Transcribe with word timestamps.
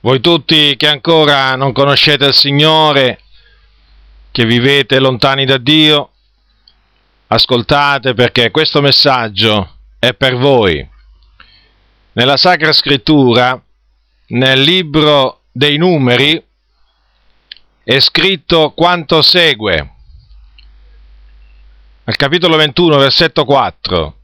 Voi 0.00 0.20
tutti 0.20 0.76
che 0.76 0.86
ancora 0.86 1.56
non 1.56 1.72
conoscete 1.72 2.26
il 2.26 2.32
Signore, 2.32 3.20
che 4.30 4.44
vivete 4.44 5.00
lontani 5.00 5.44
da 5.44 5.58
Dio, 5.58 6.12
ascoltate 7.26 8.14
perché 8.14 8.52
questo 8.52 8.80
messaggio 8.80 9.78
è 9.98 10.14
per 10.14 10.36
voi. 10.36 10.88
Nella 12.12 12.36
Sacra 12.36 12.72
Scrittura, 12.72 13.60
nel 14.28 14.60
libro 14.60 15.42
dei 15.50 15.76
numeri, 15.78 16.40
è 17.82 17.98
scritto 17.98 18.70
quanto 18.76 19.20
segue. 19.20 19.94
Al 22.04 22.14
capitolo 22.14 22.54
21, 22.54 22.98
versetto 22.98 23.44
4. 23.44 24.17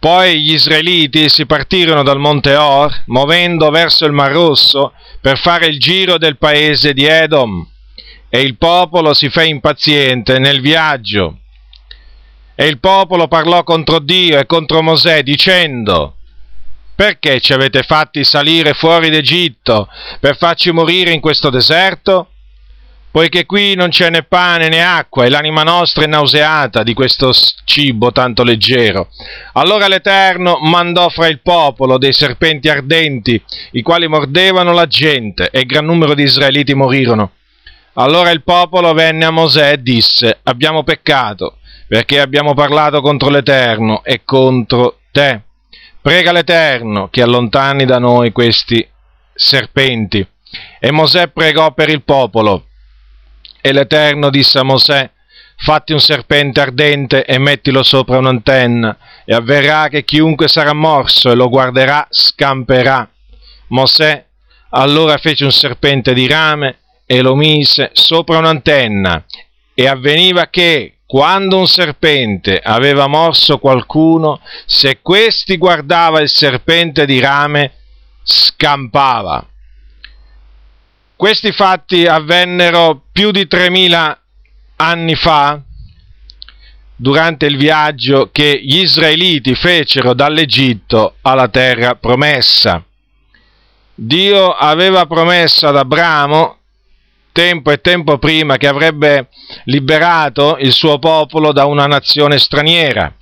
Poi 0.00 0.40
gli 0.40 0.54
israeliti 0.54 1.28
si 1.28 1.44
partirono 1.44 2.02
dal 2.02 2.18
monte 2.18 2.56
Or, 2.56 3.02
muovendo 3.08 3.68
verso 3.68 4.06
il 4.06 4.12
Mar 4.12 4.32
Rosso, 4.32 4.94
per 5.20 5.38
fare 5.38 5.66
il 5.66 5.78
giro 5.78 6.16
del 6.16 6.38
paese 6.38 6.94
di 6.94 7.04
Edom. 7.04 7.68
E 8.30 8.40
il 8.40 8.56
popolo 8.56 9.12
si 9.12 9.28
fe 9.28 9.44
impaziente 9.44 10.38
nel 10.38 10.62
viaggio. 10.62 11.40
E 12.54 12.66
il 12.66 12.78
popolo 12.78 13.28
parlò 13.28 13.62
contro 13.62 13.98
Dio 13.98 14.38
e 14.38 14.46
contro 14.46 14.82
Mosè, 14.82 15.22
dicendo, 15.22 16.14
Perché 16.94 17.38
ci 17.40 17.52
avete 17.52 17.82
fatti 17.82 18.24
salire 18.24 18.72
fuori 18.72 19.10
d'Egitto 19.10 19.86
per 20.18 20.36
farci 20.38 20.70
morire 20.70 21.12
in 21.12 21.20
questo 21.20 21.50
deserto? 21.50 22.29
Poiché 23.10 23.44
qui 23.44 23.74
non 23.74 23.88
c'è 23.88 24.08
né 24.10 24.22
pane 24.22 24.68
né 24.68 24.82
acqua 24.82 25.24
e 25.24 25.28
l'anima 25.30 25.62
nostra 25.62 26.04
è 26.04 26.06
nauseata 26.06 26.82
di 26.82 26.94
questo 26.94 27.32
cibo 27.64 28.12
tanto 28.12 28.44
leggero. 28.44 29.08
Allora 29.54 29.88
l'Eterno 29.88 30.58
mandò 30.60 31.08
fra 31.08 31.26
il 31.26 31.40
popolo 31.40 31.98
dei 31.98 32.12
serpenti 32.12 32.68
ardenti, 32.68 33.42
i 33.72 33.82
quali 33.82 34.06
mordevano 34.06 34.72
la 34.72 34.86
gente, 34.86 35.50
e 35.50 35.64
gran 35.64 35.84
numero 35.84 36.14
di 36.14 36.22
israeliti 36.22 36.74
morirono. 36.74 37.32
Allora 37.94 38.30
il 38.30 38.42
popolo 38.42 38.92
venne 38.92 39.24
a 39.24 39.30
Mosè 39.30 39.72
e 39.72 39.82
disse, 39.82 40.38
abbiamo 40.44 40.84
peccato, 40.84 41.56
perché 41.88 42.20
abbiamo 42.20 42.54
parlato 42.54 43.00
contro 43.00 43.28
l'Eterno 43.30 44.04
e 44.04 44.22
contro 44.24 44.98
te. 45.10 45.40
Prega 46.00 46.30
l'Eterno 46.32 47.08
che 47.08 47.20
allontani 47.20 47.84
da 47.84 47.98
noi 47.98 48.30
questi 48.30 48.86
serpenti. 49.34 50.24
E 50.78 50.90
Mosè 50.92 51.28
pregò 51.28 51.72
per 51.72 51.88
il 51.88 52.02
popolo 52.02 52.66
e 53.60 53.72
l'Eterno 53.72 54.30
disse 54.30 54.58
a 54.58 54.62
Mosè, 54.62 55.10
fatti 55.56 55.92
un 55.92 56.00
serpente 56.00 56.60
ardente 56.60 57.24
e 57.24 57.38
mettilo 57.38 57.82
sopra 57.82 58.18
un'antenna, 58.18 58.96
e 59.24 59.34
avverrà 59.34 59.88
che 59.88 60.04
chiunque 60.04 60.48
sarà 60.48 60.72
morso 60.72 61.30
e 61.30 61.34
lo 61.34 61.48
guarderà 61.48 62.06
scamperà. 62.10 63.08
Mosè 63.68 64.24
allora 64.70 65.18
fece 65.18 65.44
un 65.44 65.52
serpente 65.52 66.14
di 66.14 66.26
rame 66.26 66.78
e 67.06 67.22
lo 67.22 67.34
mise 67.34 67.90
sopra 67.92 68.38
un'antenna, 68.38 69.24
e 69.74 69.86
avveniva 69.86 70.46
che, 70.46 70.98
quando 71.06 71.58
un 71.58 71.66
serpente 71.66 72.60
aveva 72.62 73.08
morso 73.08 73.58
qualcuno, 73.58 74.40
se 74.64 75.00
questi 75.02 75.56
guardava 75.56 76.20
il 76.20 76.28
serpente 76.28 77.04
di 77.04 77.18
rame, 77.18 77.72
scampava. 78.22 79.44
Questi 81.20 81.52
fatti 81.52 82.06
avvennero 82.06 83.02
più 83.12 83.30
di 83.30 83.46
3000 83.46 84.22
anni 84.76 85.14
fa, 85.14 85.60
durante 86.96 87.44
il 87.44 87.58
viaggio 87.58 88.30
che 88.32 88.58
gli 88.64 88.78
israeliti 88.78 89.54
fecero 89.54 90.14
dall'Egitto 90.14 91.16
alla 91.20 91.48
terra 91.48 91.96
promessa. 91.96 92.82
Dio 93.94 94.48
aveva 94.48 95.04
promesso 95.04 95.68
ad 95.68 95.76
Abramo, 95.76 96.56
tempo 97.32 97.70
e 97.70 97.82
tempo 97.82 98.16
prima, 98.16 98.56
che 98.56 98.66
avrebbe 98.66 99.28
liberato 99.64 100.56
il 100.58 100.72
suo 100.72 100.98
popolo 100.98 101.52
da 101.52 101.66
una 101.66 101.84
nazione 101.84 102.38
straniera 102.38 103.14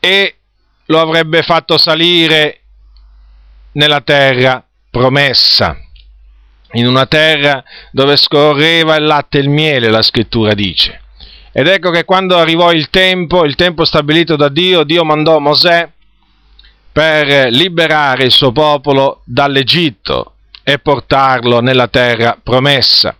e 0.00 0.36
lo 0.86 1.00
avrebbe 1.02 1.42
fatto 1.42 1.76
salire 1.76 2.62
nella 3.72 4.00
terra 4.00 4.66
promessa 4.90 5.80
in 6.76 6.86
una 6.86 7.06
terra 7.06 7.62
dove 7.90 8.16
scorreva 8.16 8.96
il 8.96 9.04
latte 9.04 9.38
e 9.38 9.42
il 9.42 9.48
miele, 9.48 9.90
la 9.90 10.02
scrittura 10.02 10.54
dice. 10.54 11.00
Ed 11.52 11.68
ecco 11.68 11.90
che 11.90 12.04
quando 12.04 12.36
arrivò 12.36 12.70
il 12.72 12.90
tempo, 12.90 13.44
il 13.44 13.54
tempo 13.54 13.84
stabilito 13.84 14.36
da 14.36 14.48
Dio, 14.48 14.84
Dio 14.84 15.04
mandò 15.04 15.38
Mosè 15.38 15.88
per 16.92 17.50
liberare 17.50 18.24
il 18.24 18.30
suo 18.30 18.52
popolo 18.52 19.22
dall'Egitto 19.24 20.34
e 20.62 20.78
portarlo 20.78 21.60
nella 21.60 21.88
terra 21.88 22.38
promessa. 22.42 23.16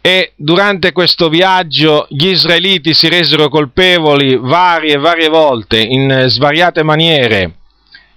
E 0.00 0.32
durante 0.36 0.92
questo 0.92 1.28
viaggio 1.28 2.06
gli 2.08 2.28
israeliti 2.28 2.94
si 2.94 3.08
resero 3.08 3.48
colpevoli 3.48 4.36
varie 4.36 4.94
e 4.94 4.98
varie 4.98 5.28
volte, 5.28 5.80
in 5.80 6.24
svariate 6.28 6.82
maniere, 6.82 7.54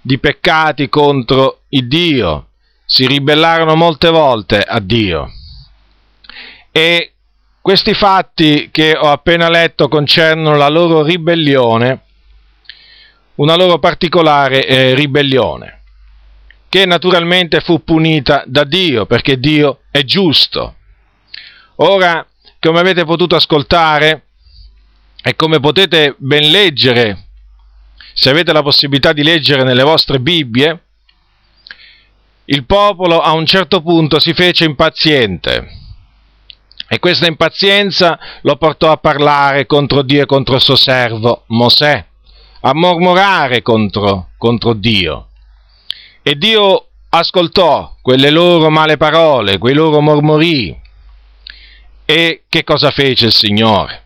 di 0.00 0.18
peccati 0.18 0.88
contro 0.88 1.60
il 1.68 1.86
Dio, 1.86 2.46
si 2.92 3.06
ribellarono 3.06 3.74
molte 3.74 4.10
volte 4.10 4.58
a 4.58 4.78
Dio. 4.78 5.32
E 6.70 7.12
questi 7.58 7.94
fatti 7.94 8.68
che 8.70 8.94
ho 8.94 9.10
appena 9.10 9.48
letto 9.48 9.88
concernono 9.88 10.58
la 10.58 10.68
loro 10.68 11.02
ribellione, 11.02 12.00
una 13.36 13.56
loro 13.56 13.78
particolare 13.78 14.66
eh, 14.66 14.94
ribellione, 14.94 15.84
che 16.68 16.84
naturalmente 16.84 17.60
fu 17.60 17.82
punita 17.82 18.42
da 18.44 18.64
Dio, 18.64 19.06
perché 19.06 19.38
Dio 19.38 19.84
è 19.90 20.04
giusto. 20.04 20.74
Ora, 21.76 22.26
come 22.60 22.78
avete 22.78 23.06
potuto 23.06 23.36
ascoltare 23.36 24.26
e 25.22 25.34
come 25.34 25.60
potete 25.60 26.14
ben 26.18 26.50
leggere, 26.50 27.28
se 28.12 28.28
avete 28.28 28.52
la 28.52 28.62
possibilità 28.62 29.14
di 29.14 29.22
leggere 29.22 29.62
nelle 29.62 29.82
vostre 29.82 30.20
Bibbie, 30.20 30.78
il 32.46 32.64
popolo 32.64 33.20
a 33.20 33.32
un 33.32 33.46
certo 33.46 33.80
punto 33.82 34.18
si 34.18 34.32
fece 34.34 34.64
impaziente 34.64 35.80
e 36.92 36.98
questa 36.98 37.26
impazienza 37.26 38.18
lo 38.42 38.56
portò 38.56 38.90
a 38.90 38.98
parlare 38.98 39.64
contro 39.64 40.02
Dio 40.02 40.22
e 40.22 40.26
contro 40.26 40.56
il 40.56 40.60
suo 40.60 40.76
servo 40.76 41.44
Mosè, 41.46 42.04
a 42.60 42.74
mormorare 42.74 43.62
contro, 43.62 44.28
contro 44.36 44.74
Dio. 44.74 45.28
E 46.22 46.36
Dio 46.36 46.88
ascoltò 47.08 47.96
quelle 48.02 48.28
loro 48.28 48.68
male 48.68 48.98
parole, 48.98 49.56
quei 49.56 49.72
loro 49.72 50.02
mormorii. 50.02 50.78
E 52.04 52.42
che 52.46 52.62
cosa 52.62 52.90
fece 52.90 53.24
il 53.24 53.32
Signore? 53.32 54.04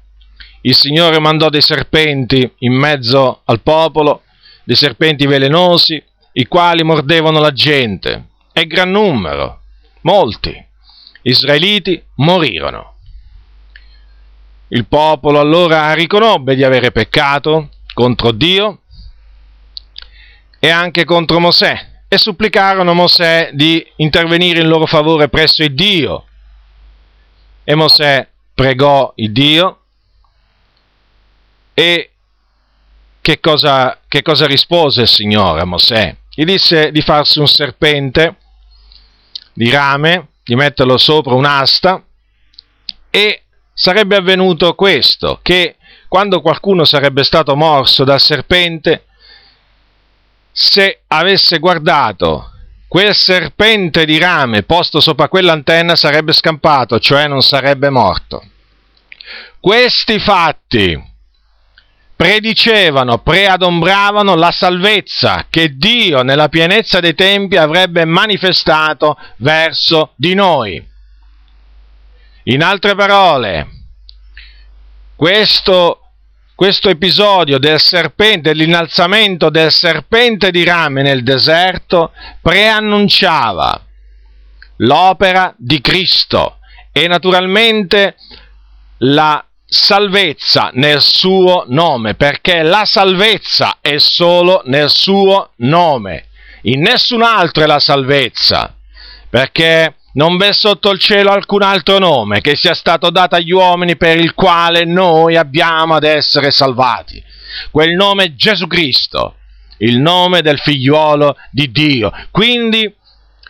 Il 0.60 0.76
Signore 0.76 1.18
mandò 1.18 1.48
dei 1.48 1.62
serpenti 1.62 2.48
in 2.58 2.72
mezzo 2.72 3.40
al 3.46 3.62
popolo, 3.62 4.22
dei 4.62 4.76
serpenti 4.76 5.26
velenosi, 5.26 6.00
i 6.38 6.46
quali 6.46 6.82
mordevano 6.82 7.40
la 7.40 7.52
gente, 7.52 8.28
e 8.52 8.66
gran 8.66 8.90
numero, 8.90 9.60
molti, 10.02 10.64
israeliti 11.22 12.02
morirono. 12.16 12.94
Il 14.68 14.86
popolo 14.86 15.40
allora 15.40 15.94
riconobbe 15.94 16.54
di 16.54 16.62
avere 16.62 16.92
peccato 16.92 17.70
contro 17.94 18.32
Dio 18.32 18.80
e 20.58 20.68
anche 20.68 21.04
contro 21.04 21.38
Mosè 21.38 22.02
e 22.08 22.18
supplicarono 22.18 22.92
Mosè 22.92 23.50
di 23.52 23.84
intervenire 23.96 24.60
in 24.60 24.68
loro 24.68 24.86
favore 24.86 25.28
presso 25.28 25.62
il 25.62 25.74
Dio. 25.74 26.26
E 27.64 27.74
Mosè 27.74 28.28
pregò 28.52 29.12
il 29.16 29.32
Dio 29.32 29.80
e 31.72 32.10
che 33.22 33.40
cosa, 33.40 34.00
che 34.06 34.22
cosa 34.22 34.46
rispose 34.46 35.02
il 35.02 35.08
Signore 35.08 35.62
a 35.62 35.64
Mosè? 35.64 36.16
Gli 36.38 36.44
disse 36.44 36.90
di 36.90 37.00
farsi 37.00 37.38
un 37.38 37.48
serpente 37.48 38.36
di 39.54 39.70
rame, 39.70 40.32
di 40.44 40.54
metterlo 40.54 40.98
sopra 40.98 41.32
un'asta 41.32 42.04
e 43.08 43.44
sarebbe 43.72 44.16
avvenuto 44.16 44.74
questo, 44.74 45.38
che 45.40 45.76
quando 46.08 46.42
qualcuno 46.42 46.84
sarebbe 46.84 47.24
stato 47.24 47.56
morso 47.56 48.04
dal 48.04 48.20
serpente, 48.20 49.06
se 50.52 51.04
avesse 51.06 51.58
guardato 51.58 52.50
quel 52.86 53.14
serpente 53.14 54.04
di 54.04 54.18
rame 54.18 54.62
posto 54.62 55.00
sopra 55.00 55.28
quell'antenna 55.28 55.96
sarebbe 55.96 56.34
scampato, 56.34 56.98
cioè 56.98 57.28
non 57.28 57.40
sarebbe 57.40 57.88
morto. 57.88 58.44
Questi 59.58 60.18
fatti 60.18 61.02
predicevano, 62.16 63.18
preadombravano 63.18 64.34
la 64.34 64.50
salvezza 64.50 65.46
che 65.50 65.76
Dio 65.76 66.22
nella 66.22 66.48
pienezza 66.48 66.98
dei 66.98 67.14
tempi 67.14 67.56
avrebbe 67.56 68.06
manifestato 68.06 69.18
verso 69.36 70.12
di 70.16 70.34
noi. 70.34 70.84
In 72.44 72.62
altre 72.62 72.94
parole, 72.94 73.68
questo, 75.14 76.00
questo 76.54 76.88
episodio 76.88 77.58
del 77.58 77.80
serpente, 77.80 78.50
dell'innalzamento 78.50 79.50
del 79.50 79.70
serpente 79.70 80.50
di 80.50 80.64
rame 80.64 81.02
nel 81.02 81.22
deserto, 81.22 82.12
preannunciava 82.40 83.84
l'opera 84.76 85.54
di 85.58 85.80
Cristo 85.80 86.58
e 86.92 87.08
naturalmente 87.08 88.16
la 88.98 89.45
salvezza 89.66 90.70
nel 90.74 91.00
suo 91.00 91.64
nome, 91.68 92.14
perché 92.14 92.62
la 92.62 92.84
salvezza 92.84 93.78
è 93.80 93.98
solo 93.98 94.62
nel 94.66 94.88
suo 94.90 95.50
nome, 95.56 96.26
in 96.62 96.80
nessun 96.80 97.22
altro 97.22 97.64
è 97.64 97.66
la 97.66 97.80
salvezza, 97.80 98.74
perché 99.28 99.96
non 100.14 100.36
v'è 100.36 100.52
sotto 100.52 100.90
il 100.90 100.98
cielo 100.98 101.30
alcun 101.30 101.62
altro 101.62 101.98
nome 101.98 102.40
che 102.40 102.56
sia 102.56 102.74
stato 102.74 103.10
dato 103.10 103.34
agli 103.34 103.52
uomini 103.52 103.96
per 103.96 104.18
il 104.18 104.34
quale 104.34 104.84
noi 104.84 105.36
abbiamo 105.36 105.94
ad 105.94 106.04
essere 106.04 106.50
salvati. 106.50 107.22
Quel 107.70 107.94
nome 107.94 108.24
è 108.24 108.34
Gesù 108.34 108.66
Cristo, 108.66 109.36
il 109.78 109.98
nome 109.98 110.40
del 110.42 110.58
figliuolo 110.58 111.36
di 111.50 111.70
Dio. 111.70 112.12
Quindi 112.30 112.94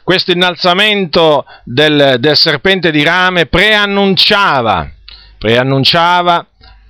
questo 0.02 0.32
innalzamento 0.32 1.44
del, 1.64 2.16
del 2.18 2.36
serpente 2.36 2.90
di 2.90 3.02
rame 3.02 3.46
preannunciava, 3.46 4.90
preannunciava 5.46 6.44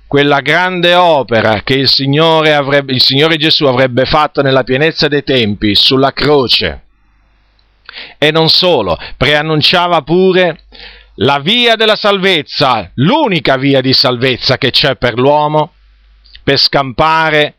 quella 0.07 0.39
grande 0.39 0.95
opera 0.95 1.61
che 1.61 1.75
il 1.75 1.87
Signore, 1.87 2.55
avrebbe, 2.55 2.91
il 2.91 3.03
Signore 3.03 3.37
Gesù 3.37 3.65
avrebbe 3.65 4.05
fatto 4.05 4.41
nella 4.41 4.63
pienezza 4.63 5.07
dei 5.07 5.23
tempi 5.23 5.75
sulla 5.75 6.11
croce. 6.11 6.85
E 8.17 8.31
non 8.31 8.49
solo, 8.49 8.97
preannunciava 9.15 10.01
pure 10.01 10.61
la 11.17 11.37
via 11.37 11.75
della 11.75 11.95
salvezza, 11.95 12.89
l'unica 12.95 13.57
via 13.57 13.79
di 13.79 13.93
salvezza 13.93 14.57
che 14.57 14.71
c'è 14.71 14.95
per 14.95 15.19
l'uomo, 15.19 15.73
per 16.41 16.57
scampare, 16.57 17.53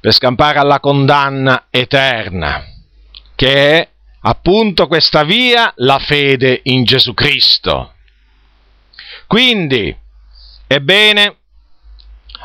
per 0.00 0.12
scampare 0.12 0.58
alla 0.58 0.80
condanna 0.80 1.66
eterna, 1.70 2.64
che 3.36 3.54
è 3.54 3.88
appunto 4.22 4.88
questa 4.88 5.22
via, 5.22 5.72
la 5.76 6.00
fede 6.00 6.58
in 6.64 6.82
Gesù 6.82 7.14
Cristo. 7.14 7.92
Quindi, 9.28 9.96
ebbene, 10.68 11.36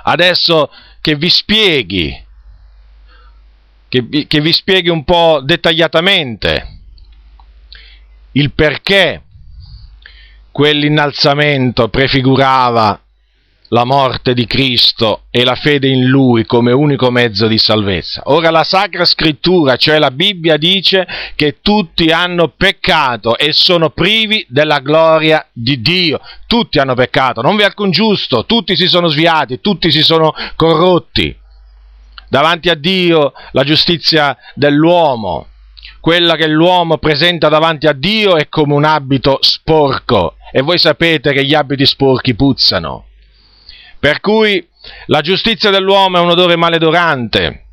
adesso 0.04 0.72
che 1.02 1.16
vi 1.16 1.30
spieghi, 1.30 2.26
che 3.88 4.02
vi, 4.02 4.26
che 4.26 4.42
vi 4.42 4.52
spieghi 4.52 4.90
un 4.90 5.04
po' 5.04 5.42
dettagliatamente 5.44 6.80
il 8.32 8.52
perché 8.52 9.22
quell'innalzamento 10.52 11.90
prefigurava 11.90 13.03
la 13.74 13.86
morte 13.86 14.36
di 14.36 14.46
Cristo 14.46 15.24
e 15.32 15.44
la 15.44 15.56
fede 15.56 15.88
in 15.88 16.06
Lui 16.06 16.46
come 16.46 16.72
unico 16.72 17.10
mezzo 17.10 17.48
di 17.48 17.58
salvezza. 17.58 18.22
Ora 18.26 18.52
la 18.52 18.64
Sacra 18.64 19.04
Scrittura, 19.04 19.78
cioè 19.78 19.98
la 19.98 20.12
Bibbia, 20.12 20.58
dice 20.58 21.08
che 21.36 21.58
tutti 21.60 22.12
hanno 22.12 22.50
peccato 22.50 23.36
e 23.36 23.52
sono 23.52 23.90
privi 23.90 24.46
della 24.48 24.78
gloria 24.78 25.48
di 25.52 25.82
Dio. 25.82 26.20
Tutti 26.46 26.78
hanno 26.78 26.94
peccato, 26.94 27.42
non 27.42 27.56
vi 27.56 27.64
è 27.64 27.66
alcun 27.66 27.90
giusto, 27.90 28.46
tutti 28.46 28.76
si 28.76 28.88
sono 28.88 29.08
sviati, 29.08 29.60
tutti 29.60 29.92
si 29.92 30.04
sono 30.04 30.34
corrotti. 30.56 31.36
Davanti 32.30 32.70
a 32.70 32.76
Dio 32.76 33.34
la 33.54 33.64
giustizia 33.64 34.38
dell'uomo, 34.54 35.48
quella 36.00 36.36
che 36.36 36.48
l'uomo 36.48 36.98
presenta 36.98 37.50
davanti 37.50 37.88
a 37.88 37.94
Dio 37.94 38.36
è 38.36 38.50
come 38.50 38.76
un 38.76 38.86
abito 38.86 39.40
sporco 39.42 40.36
e 40.52 40.62
voi 40.62 40.78
sapete 40.78 41.34
che 41.34 41.44
gli 41.44 41.56
abiti 41.56 41.88
sporchi 41.88 42.36
puzzano. 42.36 43.06
Per 44.04 44.20
cui 44.20 44.62
la 45.06 45.22
giustizia 45.22 45.70
dell'uomo 45.70 46.18
è 46.18 46.20
un 46.20 46.30
odore 46.30 46.58
maleodorante, 46.58 47.68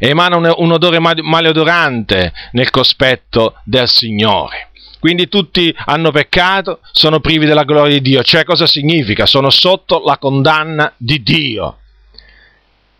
emana 0.00 0.34
un, 0.34 0.52
un 0.56 0.72
odore 0.72 0.98
maleodorante 0.98 2.32
nel 2.50 2.70
cospetto 2.70 3.54
del 3.62 3.88
Signore. 3.88 4.70
Quindi 4.98 5.28
tutti 5.28 5.72
hanno 5.84 6.10
peccato, 6.10 6.80
sono 6.90 7.20
privi 7.20 7.46
della 7.46 7.62
gloria 7.62 7.92
di 7.92 8.00
Dio. 8.00 8.24
Cioè 8.24 8.42
cosa 8.42 8.66
significa? 8.66 9.24
Sono 9.24 9.50
sotto 9.50 10.02
la 10.04 10.18
condanna 10.18 10.92
di 10.96 11.22
Dio. 11.22 11.78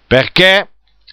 Perché? 0.06 0.68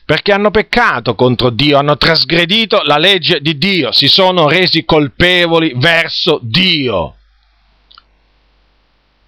Perché 0.06 0.33
hanno 0.33 0.51
peccato 0.51 1.15
contro 1.15 1.50
Dio, 1.50 1.80
hanno 1.80 1.97
trasgredito 1.97 2.83
la 2.83 3.00
legge 3.00 3.41
di 3.41 3.57
Dio, 3.57 3.91
si 3.91 4.07
sono 4.07 4.47
resi 4.47 4.85
colpevoli 4.85 5.74
verso 5.77 6.38
Dio 6.44 7.15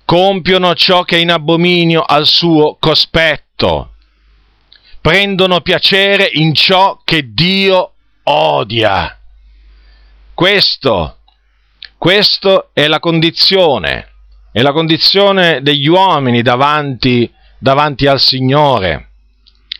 compiono 0.05 0.75
ciò 0.75 1.03
che 1.03 1.17
è 1.17 1.19
in 1.19 1.31
abominio 1.31 2.01
al 2.01 2.25
suo 2.25 2.77
cospetto, 2.79 3.95
prendono 5.01 5.61
piacere 5.61 6.29
in 6.31 6.53
ciò 6.53 7.01
che 7.03 7.33
Dio 7.33 7.93
odia. 8.23 9.19
Questo, 10.33 11.17
questo 11.97 12.69
è 12.73 12.87
la 12.87 12.99
condizione, 12.99 14.11
è 14.51 14.61
la 14.61 14.71
condizione 14.71 15.61
degli 15.61 15.87
uomini 15.87 16.41
davanti, 16.41 17.31
davanti 17.57 18.07
al 18.07 18.19
Signore 18.19 19.09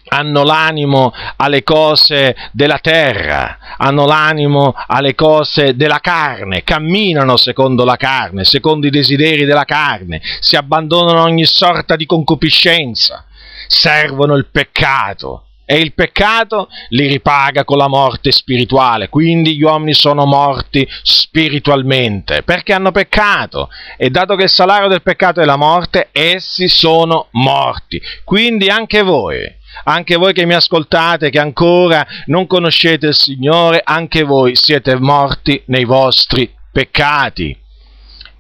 hanno 0.08 0.44
l'animo 0.44 1.14
alle 1.38 1.64
cose 1.64 2.36
della 2.52 2.80
terra, 2.80 3.58
hanno 3.78 4.06
l'animo 4.06 4.74
alle 4.88 5.16
cose 5.16 5.76
della 5.76 6.00
carne, 6.00 6.64
camminano 6.64 7.38
secondo 7.38 7.84
la 7.84 7.96
carne, 7.96 8.44
secondo 8.46 8.88
i 8.88 8.92
desideri 8.92 9.46
della 9.46 9.66
carne, 9.66 10.22
si 10.40 10.56
abbandonano 10.56 11.20
a 11.20 11.24
ogni 11.24 11.46
sorta 11.46 11.96
di 11.96 12.06
concupiscenza, 12.06 13.26
servono 13.68 14.36
il 14.36 14.48
peccato 14.52 15.46
e 15.66 15.80
il 15.80 15.94
peccato 15.94 16.70
li 16.90 17.08
ripaga 17.08 17.64
con 17.64 17.78
la 17.78 17.88
morte 17.88 18.32
spirituale, 18.32 19.10
quindi 19.10 19.56
gli 19.56 19.64
uomini 19.64 19.94
sono 19.94 20.26
morti 20.26 20.88
spiritualmente 21.02 22.44
perché 22.44 22.72
hanno 22.72 22.92
peccato 22.92 23.70
e 23.98 24.12
dato 24.12 24.36
che 24.36 24.44
il 24.44 24.50
salario 24.50 24.88
del 24.88 25.02
peccato 25.02 25.42
è 25.42 25.46
la 25.46 25.56
morte, 25.56 26.10
essi 26.12 26.68
sono 26.68 27.28
morti. 27.32 28.00
Quindi 28.24 28.70
anche 28.70 29.02
voi 29.02 29.64
anche 29.84 30.16
voi 30.16 30.34
che 30.34 30.46
mi 30.46 30.54
ascoltate, 30.54 31.30
che 31.30 31.40
ancora 31.40 32.06
non 32.26 32.48
conoscete 32.48 33.08
il 33.08 33.16
Signore, 33.16 33.82
anche 33.84 34.24
voi 34.24 34.56
siete 34.56 34.96
morti 34.96 35.62
nei 35.68 35.86
vostri 35.86 36.54
peccati. 36.72 37.58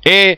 E 0.01 0.37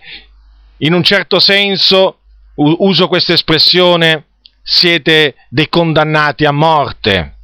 in 0.78 0.94
un 0.94 1.04
certo 1.04 1.40
senso, 1.40 2.20
uso 2.56 3.08
questa 3.08 3.34
espressione, 3.34 4.26
siete 4.62 5.36
dei 5.50 5.70
condannati 5.70 6.46
a 6.46 6.52
morte. 6.52 7.36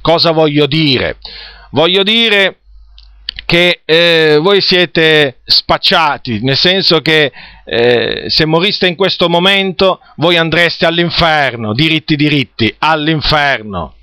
Cosa 0.00 0.30
voglio 0.30 0.66
dire? 0.66 1.18
Voglio 1.70 2.02
dire 2.02 2.60
che 3.46 3.80
eh, 3.84 4.38
voi 4.42 4.60
siete 4.60 5.38
spacciati, 5.44 6.40
nel 6.42 6.56
senso 6.56 7.00
che 7.00 7.32
eh, 7.64 8.24
se 8.28 8.44
moriste 8.44 8.88
in 8.88 8.96
questo 8.96 9.28
momento 9.28 10.00
voi 10.16 10.36
andreste 10.36 10.84
all'inferno, 10.84 11.72
diritti 11.72 12.16
diritti, 12.16 12.74
all'inferno. 12.78 13.94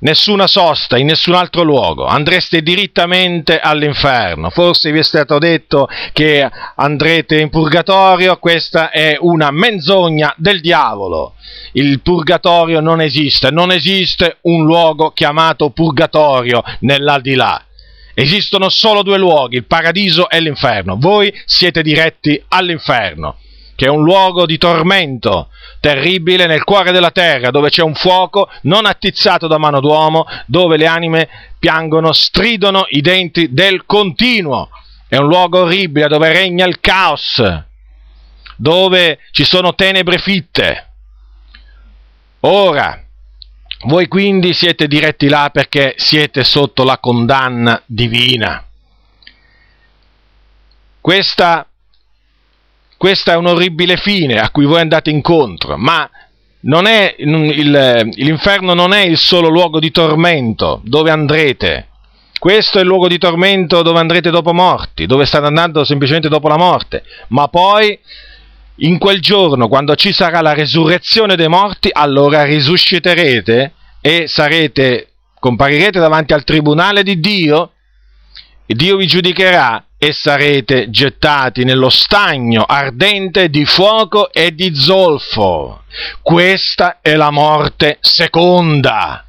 Nessuna 0.00 0.48
sosta 0.48 0.98
in 0.98 1.06
nessun 1.06 1.34
altro 1.34 1.62
luogo, 1.62 2.06
andreste 2.06 2.60
direttamente 2.60 3.60
all'inferno. 3.60 4.50
Forse 4.50 4.90
vi 4.90 4.98
è 4.98 5.02
stato 5.04 5.38
detto 5.38 5.88
che 6.12 6.46
andrete 6.74 7.38
in 7.38 7.50
purgatorio, 7.50 8.36
questa 8.38 8.90
è 8.90 9.16
una 9.20 9.52
menzogna 9.52 10.34
del 10.36 10.60
diavolo. 10.60 11.34
Il 11.72 12.00
purgatorio 12.00 12.80
non 12.80 13.00
esiste, 13.00 13.52
non 13.52 13.70
esiste 13.70 14.38
un 14.42 14.64
luogo 14.64 15.12
chiamato 15.12 15.70
purgatorio 15.70 16.64
nell'aldilà. 16.80 17.64
Esistono 18.14 18.68
solo 18.68 19.02
due 19.02 19.18
luoghi, 19.18 19.56
il 19.56 19.64
paradiso 19.64 20.28
e 20.28 20.40
l'inferno. 20.40 20.96
Voi 20.98 21.32
siete 21.46 21.82
diretti 21.82 22.42
all'inferno, 22.48 23.38
che 23.74 23.86
è 23.86 23.88
un 23.88 24.02
luogo 24.02 24.44
di 24.46 24.58
tormento 24.58 25.48
terribile 25.80 26.46
nel 26.46 26.62
cuore 26.62 26.92
della 26.92 27.10
terra, 27.10 27.50
dove 27.50 27.70
c'è 27.70 27.82
un 27.82 27.94
fuoco 27.94 28.48
non 28.62 28.86
attizzato 28.86 29.46
da 29.46 29.58
mano 29.58 29.80
d'uomo, 29.80 30.26
dove 30.46 30.76
le 30.76 30.86
anime 30.86 31.28
piangono, 31.58 32.12
stridono 32.12 32.84
i 32.88 33.00
denti 33.00 33.52
del 33.52 33.84
continuo. 33.86 34.68
È 35.08 35.16
un 35.16 35.26
luogo 35.26 35.62
orribile 35.62 36.06
dove 36.08 36.32
regna 36.32 36.66
il 36.66 36.80
caos, 36.80 37.42
dove 38.56 39.18
ci 39.32 39.44
sono 39.44 39.74
tenebre 39.74 40.18
fitte. 40.18 40.88
Ora, 42.40 43.01
voi 43.84 44.06
quindi 44.08 44.52
siete 44.52 44.86
diretti 44.86 45.28
là 45.28 45.50
perché 45.52 45.94
siete 45.96 46.44
sotto 46.44 46.84
la 46.84 46.98
condanna 46.98 47.82
divina. 47.86 48.64
Questa, 51.00 51.66
questa 52.96 53.32
è 53.32 53.36
un 53.36 53.46
orribile 53.46 53.96
fine 53.96 54.38
a 54.38 54.50
cui 54.50 54.66
voi 54.66 54.80
andate 54.80 55.10
incontro, 55.10 55.76
ma 55.76 56.08
non 56.60 56.86
è, 56.86 57.16
il, 57.18 58.10
l'inferno 58.14 58.74
non 58.74 58.92
è 58.92 59.00
il 59.00 59.18
solo 59.18 59.48
luogo 59.48 59.80
di 59.80 59.90
tormento 59.90 60.80
dove 60.84 61.10
andrete. 61.10 61.88
Questo 62.38 62.78
è 62.78 62.80
il 62.82 62.86
luogo 62.88 63.08
di 63.08 63.18
tormento 63.18 63.82
dove 63.82 64.00
andrete 64.00 64.30
dopo 64.30 64.52
morti, 64.52 65.06
dove 65.06 65.26
state 65.26 65.46
andando 65.46 65.84
semplicemente 65.84 66.28
dopo 66.28 66.48
la 66.48 66.56
morte. 66.56 67.04
Ma 67.28 67.48
poi 67.48 67.98
in 68.84 68.98
quel 68.98 69.20
giorno, 69.20 69.68
quando 69.68 69.94
ci 69.96 70.12
sarà 70.12 70.40
la 70.40 70.54
resurrezione 70.54 71.36
dei 71.36 71.48
morti, 71.48 71.90
allora 71.92 72.44
risusciterete 72.44 73.72
e 74.00 74.26
sarete, 74.26 75.08
comparirete 75.38 75.98
davanti 75.98 76.32
al 76.32 76.44
tribunale 76.44 77.02
di 77.02 77.18
Dio 77.18 77.72
Dio 78.74 78.96
vi 78.96 79.06
giudicherà 79.06 79.84
e 79.98 80.12
sarete 80.12 80.90
gettati 80.90 81.64
nello 81.64 81.90
stagno 81.90 82.64
ardente 82.64 83.48
di 83.50 83.64
fuoco 83.64 84.32
e 84.32 84.54
di 84.54 84.74
zolfo. 84.74 85.82
Questa 86.22 86.98
è 87.00 87.14
la 87.14 87.30
morte 87.30 87.98
seconda. 88.00 89.24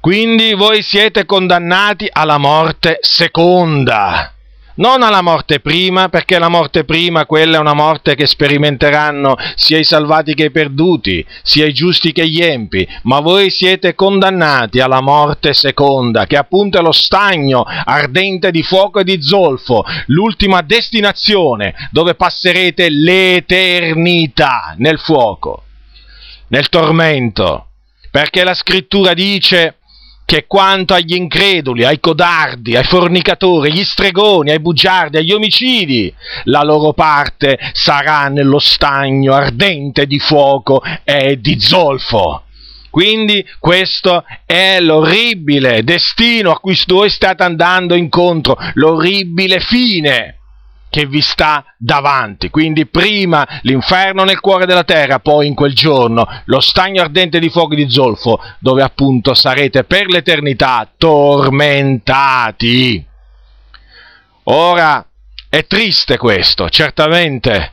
Quindi 0.00 0.52
voi 0.54 0.82
siete 0.82 1.24
condannati 1.24 2.08
alla 2.10 2.38
morte 2.38 2.98
seconda 3.00 4.34
non 4.76 5.02
alla 5.02 5.22
morte 5.22 5.60
prima, 5.60 6.08
perché 6.08 6.38
la 6.38 6.48
morte 6.48 6.84
prima, 6.84 7.26
quella 7.26 7.56
è 7.56 7.60
una 7.60 7.74
morte 7.74 8.14
che 8.14 8.26
sperimenteranno 8.26 9.36
sia 9.54 9.78
i 9.78 9.84
salvati 9.84 10.34
che 10.34 10.44
i 10.44 10.50
perduti, 10.50 11.24
sia 11.42 11.66
i 11.66 11.72
giusti 11.72 12.12
che 12.12 12.28
gli 12.28 12.40
empi, 12.40 12.86
ma 13.02 13.20
voi 13.20 13.50
siete 13.50 13.94
condannati 13.94 14.80
alla 14.80 15.00
morte 15.00 15.52
seconda, 15.52 16.26
che 16.26 16.36
appunto 16.36 16.78
è 16.78 16.82
lo 16.82 16.92
stagno 16.92 17.62
ardente 17.62 18.50
di 18.50 18.62
fuoco 18.62 19.00
e 19.00 19.04
di 19.04 19.22
zolfo, 19.22 19.84
l'ultima 20.06 20.62
destinazione 20.62 21.74
dove 21.90 22.14
passerete 22.14 22.88
l'eternità 22.90 24.74
nel 24.78 24.98
fuoco, 24.98 25.64
nel 26.48 26.68
tormento, 26.68 27.66
perché 28.10 28.44
la 28.44 28.54
scrittura 28.54 29.14
dice 29.14 29.78
che 30.24 30.46
quanto 30.46 30.94
agli 30.94 31.14
increduli, 31.14 31.84
ai 31.84 32.00
codardi, 32.00 32.76
ai 32.76 32.84
fornicatori, 32.84 33.70
agli 33.70 33.84
stregoni, 33.84 34.50
ai 34.50 34.60
bugiardi, 34.60 35.18
agli 35.18 35.32
omicidi, 35.32 36.12
la 36.44 36.62
loro 36.62 36.92
parte 36.92 37.58
sarà 37.72 38.28
nello 38.28 38.58
stagno 38.58 39.34
ardente 39.34 40.06
di 40.06 40.18
fuoco 40.18 40.82
e 41.04 41.40
di 41.40 41.60
zolfo. 41.60 42.44
Quindi 42.90 43.42
questo 43.58 44.24
è 44.44 44.78
l'orribile 44.80 45.82
destino 45.82 46.50
a 46.50 46.58
cui 46.58 46.78
voi 46.86 47.08
state 47.08 47.42
andando 47.42 47.94
incontro, 47.94 48.56
l'orribile 48.74 49.60
fine 49.60 50.41
che 50.92 51.06
vi 51.06 51.22
sta 51.22 51.64
davanti. 51.78 52.50
Quindi 52.50 52.84
prima 52.84 53.48
l'inferno 53.62 54.24
nel 54.24 54.40
cuore 54.40 54.66
della 54.66 54.84
terra, 54.84 55.20
poi 55.20 55.46
in 55.46 55.54
quel 55.54 55.72
giorno 55.72 56.28
lo 56.44 56.60
stagno 56.60 57.00
ardente 57.00 57.38
di 57.38 57.48
fuoco 57.48 57.74
di 57.74 57.88
zolfo, 57.88 58.38
dove 58.58 58.82
appunto 58.82 59.32
sarete 59.32 59.84
per 59.84 60.08
l'eternità 60.08 60.86
tormentati. 60.94 62.22
Ora, 64.44 65.02
è 65.48 65.64
triste 65.64 66.18
questo, 66.18 66.68
certamente. 66.68 67.72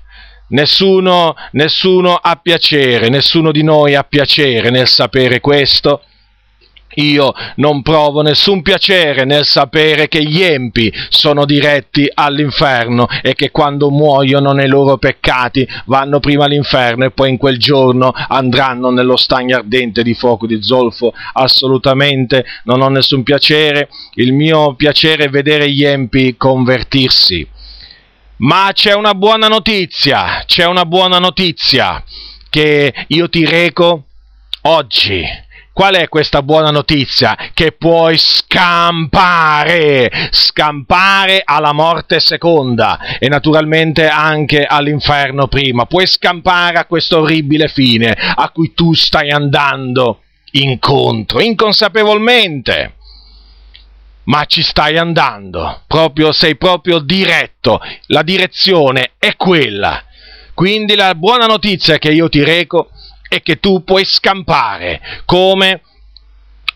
Nessuno, 0.51 1.35
nessuno 1.51 2.15
ha 2.15 2.37
piacere, 2.37 3.09
nessuno 3.09 3.51
di 3.51 3.63
noi 3.63 3.95
ha 3.95 4.05
piacere 4.05 4.69
nel 4.69 4.87
sapere 4.87 5.41
questo, 5.41 6.03
io 6.95 7.33
non 7.55 7.81
provo 7.81 8.21
nessun 8.21 8.61
piacere 8.61 9.23
nel 9.25 9.45
sapere 9.45 10.07
che 10.07 10.23
gli 10.23 10.41
empi 10.41 10.91
sono 11.09 11.45
diretti 11.45 12.09
all'inferno 12.11 13.07
e 13.21 13.35
che 13.35 13.51
quando 13.51 13.89
muoiono 13.89 14.51
nei 14.51 14.67
loro 14.67 14.97
peccati 14.97 15.67
vanno 15.85 16.19
prima 16.19 16.45
all'inferno 16.45 17.05
e 17.05 17.11
poi 17.11 17.29
in 17.29 17.37
quel 17.37 17.57
giorno 17.57 18.11
andranno 18.11 18.89
nello 18.89 19.17
stagno 19.17 19.57
ardente 19.57 20.03
di 20.03 20.13
fuoco 20.13 20.47
di 20.47 20.61
zolfo. 20.63 21.13
Assolutamente 21.33 22.45
non 22.63 22.81
ho 22.81 22.89
nessun 22.89 23.23
piacere. 23.23 23.89
Il 24.15 24.33
mio 24.33 24.73
piacere 24.75 25.25
è 25.25 25.29
vedere 25.29 25.71
gli 25.71 25.83
empi 25.83 26.35
convertirsi. 26.37 27.47
Ma 28.37 28.69
c'è 28.73 28.93
una 28.93 29.13
buona 29.15 29.47
notizia, 29.47 30.43
c'è 30.45 30.65
una 30.65 30.85
buona 30.85 31.19
notizia 31.19 32.01
che 32.49 32.93
io 33.07 33.29
ti 33.29 33.45
reco 33.45 34.05
oggi 34.61 35.23
Qual 35.79 35.95
è 35.95 36.09
questa 36.09 36.41
buona 36.41 36.71
notizia? 36.71 37.37
Che 37.53 37.71
puoi 37.71 38.17
scampare, 38.17 40.11
scampare 40.29 41.41
alla 41.41 41.71
morte 41.71 42.19
seconda 42.19 43.17
e 43.17 43.29
naturalmente 43.29 44.09
anche 44.09 44.65
all'inferno 44.65 45.47
prima. 45.47 45.85
Puoi 45.85 46.05
scampare 46.05 46.79
a 46.79 46.85
questo 46.85 47.19
orribile 47.19 47.69
fine 47.69 48.11
a 48.11 48.49
cui 48.49 48.73
tu 48.73 48.93
stai 48.93 49.31
andando 49.31 50.23
incontro, 50.51 51.39
inconsapevolmente. 51.39 52.95
Ma 54.23 54.43
ci 54.47 54.61
stai 54.61 54.97
andando, 54.97 55.83
proprio, 55.87 56.33
sei 56.33 56.57
proprio 56.57 56.99
diretto, 56.99 57.79
la 58.07 58.23
direzione 58.23 59.11
è 59.17 59.37
quella. 59.37 60.03
Quindi 60.53 60.95
la 60.95 61.15
buona 61.15 61.45
notizia 61.45 61.97
che 61.99 62.11
io 62.11 62.27
ti 62.27 62.43
reco 62.43 62.89
e 63.29 63.41
che 63.41 63.59
tu 63.59 63.83
puoi 63.83 64.03
scampare 64.03 64.99
come, 65.23 65.81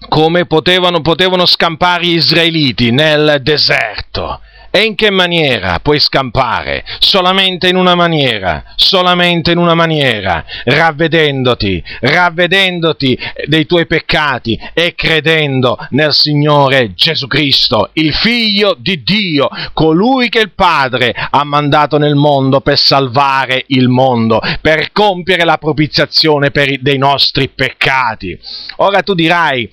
come 0.08 0.46
potevano, 0.46 1.02
potevano 1.02 1.46
scampare 1.46 2.06
gli 2.06 2.16
israeliti 2.16 2.92
nel 2.92 3.40
deserto. 3.42 4.40
E 4.76 4.86
in 4.86 4.96
che 4.96 5.12
maniera 5.12 5.80
puoi 5.82 6.00
scampare? 6.00 6.84
Solamente 6.98 7.68
in 7.68 7.76
una 7.76 7.94
maniera, 7.94 8.64
solamente 8.76 9.52
in 9.52 9.60
una 9.60 9.76
maniera, 9.76 10.44
ravvedendoti, 10.64 11.84
ravvedendoti 12.00 13.16
dei 13.46 13.68
tuoi 13.68 13.86
peccati 13.86 14.60
e 14.74 14.96
credendo 14.96 15.78
nel 15.92 16.12
Signore 16.12 16.96
Gesù 16.96 17.28
Cristo, 17.28 17.92
il 17.94 18.16
Figlio 18.16 18.76
di 18.76 19.04
Dio, 19.04 19.48
colui 19.74 20.30
che 20.30 20.40
il 20.40 20.54
Padre 20.56 21.14
ha 21.14 21.44
mandato 21.44 22.00
nel 22.00 22.16
mondo 22.16 22.60
per 22.60 22.80
salvare 22.80 23.66
il 23.68 23.90
mondo, 23.90 24.42
per 24.60 24.92
compiere 24.92 25.46
la 25.46 25.60
propiziazione 25.60 26.50
i, 26.52 26.80
dei 26.82 26.98
nostri 26.98 27.48
peccati. 27.48 28.36
Ora 28.78 29.04
tu 29.04 29.14
dirai, 29.14 29.70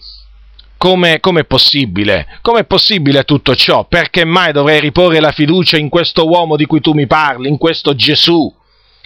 come, 0.80 1.20
è 1.40 1.44
possibile? 1.44 2.38
Com'è 2.40 2.64
possibile 2.64 3.24
tutto 3.24 3.54
ciò? 3.54 3.84
Perché 3.84 4.24
mai 4.24 4.50
dovrei 4.50 4.80
riporre 4.80 5.20
la 5.20 5.30
fiducia 5.30 5.76
in 5.76 5.90
questo 5.90 6.26
uomo 6.26 6.56
di 6.56 6.64
cui 6.64 6.80
tu 6.80 6.94
mi 6.94 7.06
parli, 7.06 7.50
in 7.50 7.58
questo 7.58 7.94
Gesù? 7.94 8.50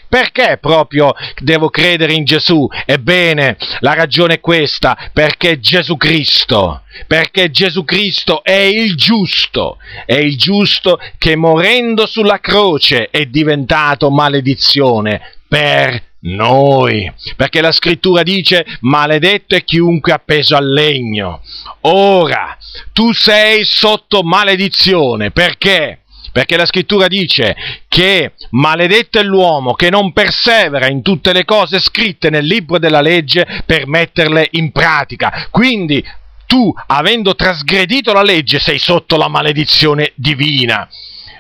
Perché 0.09 0.59
proprio 0.61 1.13
devo 1.41 1.71
credere 1.71 2.13
in 2.13 2.25
Gesù? 2.25 2.69
Ebbene, 2.87 3.57
la 3.81 3.95
ragione 3.95 4.35
è 4.35 4.41
questa, 4.41 5.11
perché 5.13 5.59
Gesù 5.59 5.97
Cristo, 5.97 6.83
perché 7.09 7.51
Gesù 7.51 7.83
Cristo 7.83 8.45
è 8.45 8.53
il 8.53 8.95
giusto, 8.95 9.79
è 10.07 10.15
il 10.15 10.37
giusto 10.37 11.01
che 11.19 11.35
morendo 11.35 12.07
sulla 12.07 12.39
croce 12.39 13.09
è 13.11 13.27
diventato 13.27 14.11
maledizione 14.11 15.21
per 15.49 16.01
noi, 16.25 17.11
perché 17.37 17.61
la 17.61 17.73
scrittura 17.73 18.23
dice 18.23 18.65
maledetto 18.81 19.55
è 19.55 19.65
chiunque 19.65 20.13
appeso 20.13 20.57
al 20.57 20.71
legno. 20.71 21.43
Ora, 21.83 22.57
tu 22.93 23.13
sei 23.13 23.65
sotto 23.65 24.23
maledizione, 24.23 25.31
perché? 25.31 26.01
Perché 26.33 26.57
la 26.57 26.67
scrittura 26.67 27.07
dice 27.07 27.55
che 27.89 28.33
maledetto 28.51 29.21
è 29.21 29.23
l'uomo 29.23 29.75
che 29.75 29.89
non 29.89 30.13
persevera 30.13 30.89
in 30.89 31.01
tutte 31.03 31.33
le 31.33 31.45
cose 31.45 31.79
scritte 31.79 32.29
nel 32.29 32.45
libro 32.45 32.79
della 32.79 33.01
legge 33.01 33.63
per 33.65 33.87
metterle 33.87 34.49
in 34.53 34.73
pratica. 34.73 35.47
Quindi 35.51 36.05
tu, 36.47 36.75
avendo 36.87 37.37
trasgredito 37.37 38.13
la 38.13 38.23
legge, 38.23 38.59
sei 38.59 38.79
sotto 38.79 39.17
la 39.17 39.29
maledizione 39.29 40.13
divina 40.17 40.89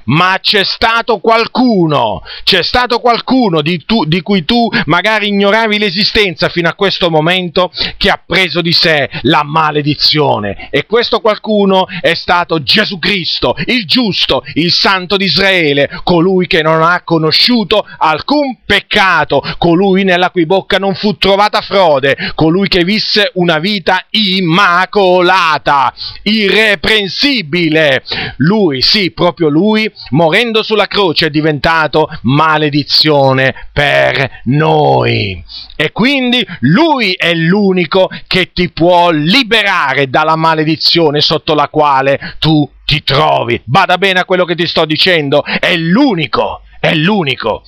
ma 0.04 0.38
c'è 0.40 0.64
stato 0.64 1.18
qualcuno, 1.18 2.23
c'è 2.42 2.62
stato 2.62 2.99
qualcuno 2.99 3.62
di, 3.62 3.84
tu, 3.84 4.04
di, 4.04 4.20
cui 4.23 4.44
tu 4.44 4.68
magari 4.87 5.28
ignoravi 5.28 5.78
l'esistenza 5.78 6.49
fino 6.49 6.68
a 6.68 6.75
questo 6.75 7.11
momento 7.11 7.70
che 7.96 8.11
ha 8.11 8.20
preso 8.25 8.61
di 8.61 8.73
sé 8.73 9.08
la 9.23 9.42
maledizione 9.42 10.68
e 10.70 10.87
questo 10.87 11.20
qualcuno 11.20 11.87
è 12.00 12.14
stato 12.14 12.62
Gesù 12.62 12.99
Cristo, 12.99 13.54
il 13.66 13.87
giusto, 13.87 14.42
il 14.54 14.73
santo 14.73 15.16
di 15.16 15.25
Israele, 15.25 15.88
colui 16.02 16.46
che 16.46 16.62
non 16.62 16.82
ha 16.82 17.02
conosciuto 17.02 17.87
alcun 17.99 18.58
peccato, 18.64 19.42
colui 19.58 20.04
nella 20.04 20.30
cui 20.30 20.46
bocca 20.46 20.78
non 20.78 20.94
fu 20.94 21.16
trovata 21.16 21.61
frode, 21.61 22.32
colui 22.34 22.68
che 22.68 22.84
visse 22.84 23.30
una 23.34 23.58
vita 23.58 24.06
immacolata, 24.11 25.92
irreprensibile. 26.23 28.02
Lui, 28.38 28.82
sì, 28.82 29.11
proprio 29.12 29.49
lui, 29.49 29.90
morendo 30.10 30.62
sulla 30.62 30.86
croce 30.86 31.26
è 31.26 31.30
diventato 31.30 32.08
maledizione 32.22 33.68
per 33.72 34.40
noi. 34.44 35.42
E 35.76 35.92
quindi 35.92 36.46
lui 36.60 37.12
è 37.12 37.34
l'unico 37.34 38.08
che 38.26 38.52
ti 38.52 38.70
può 38.70 39.10
liberare 39.10 40.08
dalla 40.08 40.36
maledizione 40.36 41.20
sotto 41.20 41.54
la 41.54 41.68
quale 41.68 42.36
tu 42.38 42.68
ti 42.84 43.02
trovi. 43.02 43.60
Bada 43.64 43.98
bene 43.98 44.20
a 44.20 44.24
quello 44.24 44.44
che 44.44 44.54
ti 44.54 44.66
sto 44.66 44.84
dicendo, 44.84 45.44
è 45.44 45.76
l'unico, 45.76 46.62
è 46.80 46.94
l'unico. 46.94 47.62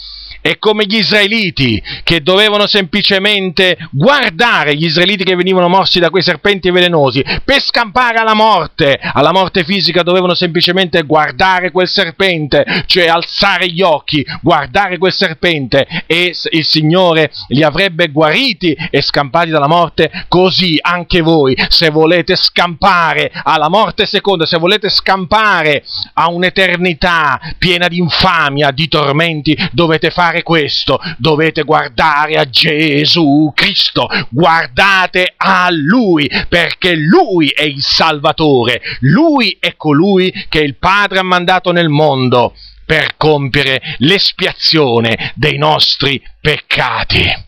È 0.47 0.59
come 0.59 0.85
gli 0.87 0.97
israeliti 0.97 1.83
che 2.05 2.23
dovevano 2.23 2.69
semplicemente 2.69 3.77
guardare 3.91 4.77
gli 4.77 4.85
israeliti 4.85 5.25
che 5.25 5.35
venivano 5.35 5.69
morsi 5.69 5.99
da 5.99 6.09
quei 6.09 6.23
serpenti 6.23 6.71
velenosi 6.71 7.25
per 7.45 7.61
scampare 7.61 8.19
alla 8.19 8.35
morte, 8.35 8.99
alla 9.01 9.33
morte 9.33 9.65
fisica 9.65 10.03
dovevano 10.05 10.35
semplicemente 10.35 11.03
guardare 11.03 11.73
quel 11.73 11.89
serpente, 11.89 12.85
cioè 12.87 13.09
alzare 13.09 13.69
gli 13.69 13.83
occhi, 13.83 14.25
guardare 14.41 14.99
quel 14.99 15.13
serpente 15.13 15.87
e 16.07 16.33
il 16.51 16.65
Signore 16.65 17.33
li 17.49 17.65
avrebbe 17.65 18.09
guariti 18.09 18.77
e 18.91 19.03
scampati 19.03 19.51
dalla 19.51 19.67
morte, 19.67 20.27
così 20.29 20.79
anche 20.81 21.23
voi 21.23 21.57
se 21.69 21.91
volete 21.91 22.37
scampare 22.37 23.33
alla 23.43 23.69
morte 23.69 24.07
seconda, 24.07 24.47
se 24.47 24.59
volete 24.59 24.91
scampare 24.91 25.83
a 26.15 26.29
un'eternità 26.29 27.41
piena 27.59 27.89
di 27.89 27.99
infamia, 27.99 28.71
di 28.71 28.87
tormenti, 28.87 29.57
dovete 29.73 30.11
fare 30.11 30.36
questo, 30.43 30.99
dovete 31.19 31.63
guardare 31.63 32.37
a 32.37 32.49
Gesù 32.49 33.53
Cristo, 33.55 34.09
guardate 34.29 35.35
a 35.37 35.69
Lui, 35.71 36.31
perché 36.49 36.95
Lui 36.95 37.49
è 37.49 37.63
il 37.63 37.83
Salvatore, 37.83 38.81
Lui 39.01 39.57
è 39.61 39.77
colui 39.77 40.33
che 40.49 40.61
il 40.61 40.77
Padre 40.77 41.19
ha 41.19 41.25
mandato 41.25 41.73
nel 41.73 41.89
mondo 41.89 42.55
per 42.85 43.17
compiere 43.17 43.83
l'espiazione 43.99 45.33
dei 45.35 45.59
nostri 45.59 46.23
peccati. 46.41 47.46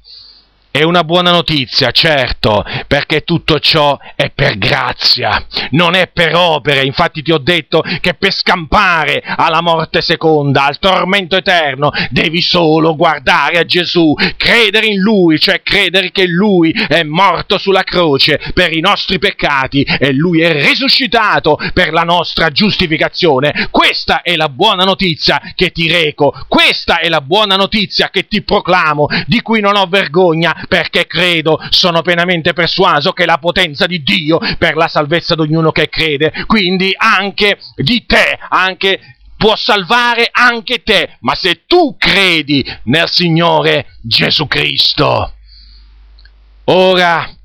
È 0.71 0.83
una 0.83 1.03
buona 1.03 1.31
notizia, 1.31 1.91
certo, 1.91 2.63
perché 2.87 3.23
tutto 3.23 3.59
ciò 3.59 3.99
è 4.15 4.31
per 4.31 4.59
grazia, 4.59 5.45
non 5.71 5.95
è 5.95 6.09
per 6.09 6.37
opere. 6.37 6.85
Infatti 6.85 7.23
ti 7.23 7.33
ho 7.33 7.39
detto 7.39 7.83
che 8.01 8.15
per 8.15 8.33
scampare 8.33 9.23
alla 9.25 9.63
morte 9.63 10.03
seconda, 10.03 10.67
al 10.67 10.79
tormento 10.79 11.37
eterno, 11.37 11.91
devi 12.11 12.43
solo 12.43 12.95
guardare 12.95 13.59
a 13.59 13.65
Gesù, 13.65 14.15
credere 14.37 14.87
in 14.87 15.01
Lui, 15.01 15.41
cioè 15.41 15.63
credere 15.63 16.13
che 16.13 16.27
Lui 16.27 16.71
è 16.71 17.03
morto 17.03 17.57
sulla 17.57 17.83
croce 17.83 18.39
per 18.53 18.73
i 18.73 18.81
nostri 18.81 19.19
peccati 19.19 19.83
e 19.83 20.13
Lui 20.13 20.43
è 20.43 20.53
risuscitato 20.53 21.59
per 21.73 21.93
la 21.93 22.03
nostra 22.03 22.51
giustificazione. 22.51 23.69
Questa 23.71 24.21
è 24.21 24.37
la 24.37 24.51
buona 24.51 24.85
notizia 24.85 25.41
che 25.55 25.73
ti 25.73 25.91
reco, 25.91 26.33
questa 26.47 27.01
è 27.01 27.09
la 27.09 27.23
buona 27.23 27.57
notizia 27.57 28.11
che 28.11 28.29
ti 28.29 28.43
proclamo, 28.43 29.07
di 29.27 29.41
cui 29.41 29.61
non 29.61 29.75
ho 29.75 29.87
vergogna 29.87 30.58
perché 30.67 31.07
credo, 31.07 31.61
sono 31.71 32.03
pienamente 32.03 32.53
persuaso 32.53 33.13
che 33.13 33.27
la 33.27 33.39
potenza 33.39 33.87
di 33.87 34.03
Dio 34.03 34.39
per 34.59 34.77
la 34.77 34.89
salvezza 34.89 35.35
di 35.35 35.43
ognuno 35.43 35.71
che 35.73 35.89
crede, 35.89 36.33
quindi 36.47 36.93
anche 36.97 37.59
di 37.77 38.05
te, 38.07 38.39
anche 38.49 39.17
può 39.37 39.55
salvare 39.55 40.29
anche 40.33 40.83
te, 40.83 41.17
ma 41.21 41.35
se 41.35 41.63
tu 41.67 41.97
credi 41.97 42.65
nel 42.85 43.09
Signore 43.09 43.95
Gesù 44.01 44.47
Cristo. 44.49 45.33
Ora 46.65 47.38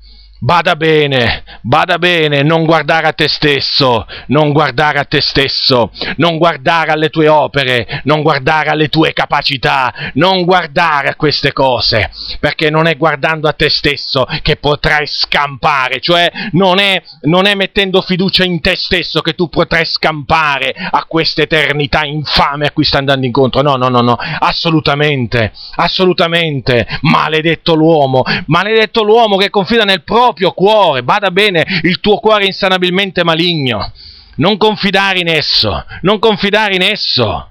Bada 0.44 0.76
bene, 0.76 1.42
bada 1.62 1.96
bene, 1.96 2.42
non 2.42 2.66
guardare 2.66 3.06
a 3.06 3.12
te 3.14 3.28
stesso, 3.28 4.04
non 4.26 4.52
guardare 4.52 4.98
a 4.98 5.04
te 5.04 5.22
stesso, 5.22 5.90
non 6.16 6.36
guardare 6.36 6.90
alle 6.90 7.08
tue 7.08 7.28
opere, 7.28 8.02
non 8.04 8.20
guardare 8.20 8.68
alle 8.68 8.90
tue 8.90 9.14
capacità, 9.14 10.10
non 10.16 10.44
guardare 10.44 11.08
a 11.08 11.14
queste 11.14 11.54
cose, 11.54 12.10
perché 12.40 12.68
non 12.68 12.86
è 12.86 12.98
guardando 12.98 13.48
a 13.48 13.54
te 13.54 13.70
stesso 13.70 14.26
che 14.42 14.56
potrai 14.56 15.06
scampare, 15.06 16.00
cioè 16.00 16.30
non 16.50 16.78
è, 16.78 17.02
non 17.22 17.46
è 17.46 17.54
mettendo 17.54 18.02
fiducia 18.02 18.44
in 18.44 18.60
te 18.60 18.76
stesso 18.76 19.22
che 19.22 19.32
tu 19.32 19.48
potrai 19.48 19.86
scampare 19.86 20.74
a 20.90 21.06
questa 21.08 21.40
eternità 21.40 22.04
infame 22.04 22.66
a 22.66 22.70
cui 22.70 22.84
sta 22.84 22.98
andando 22.98 23.24
incontro, 23.24 23.62
no, 23.62 23.76
no, 23.76 23.88
no, 23.88 24.02
no, 24.02 24.18
assolutamente, 24.40 25.54
assolutamente, 25.76 26.86
maledetto 27.00 27.72
l'uomo, 27.72 28.24
maledetto 28.48 29.02
l'uomo 29.02 29.38
che 29.38 29.48
confida 29.48 29.84
nel 29.84 30.04
proprio 30.04 30.32
proprio 30.34 30.50
cuore, 30.50 31.04
bada 31.04 31.30
bene, 31.30 31.64
il 31.82 32.00
tuo 32.00 32.18
cuore 32.18 32.44
insanabilmente 32.44 33.22
maligno. 33.22 33.92
Non 34.36 34.56
confidare 34.56 35.20
in 35.20 35.28
esso, 35.28 35.84
non 36.02 36.18
confidare 36.18 36.74
in 36.74 36.82
esso, 36.82 37.50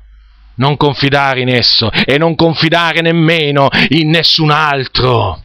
non 0.56 0.76
confidare 0.76 1.40
in 1.40 1.48
esso 1.48 1.90
e 1.90 2.18
non 2.18 2.36
confidare 2.36 3.00
nemmeno 3.00 3.70
in 3.90 4.10
nessun 4.10 4.52
altro. 4.52 5.42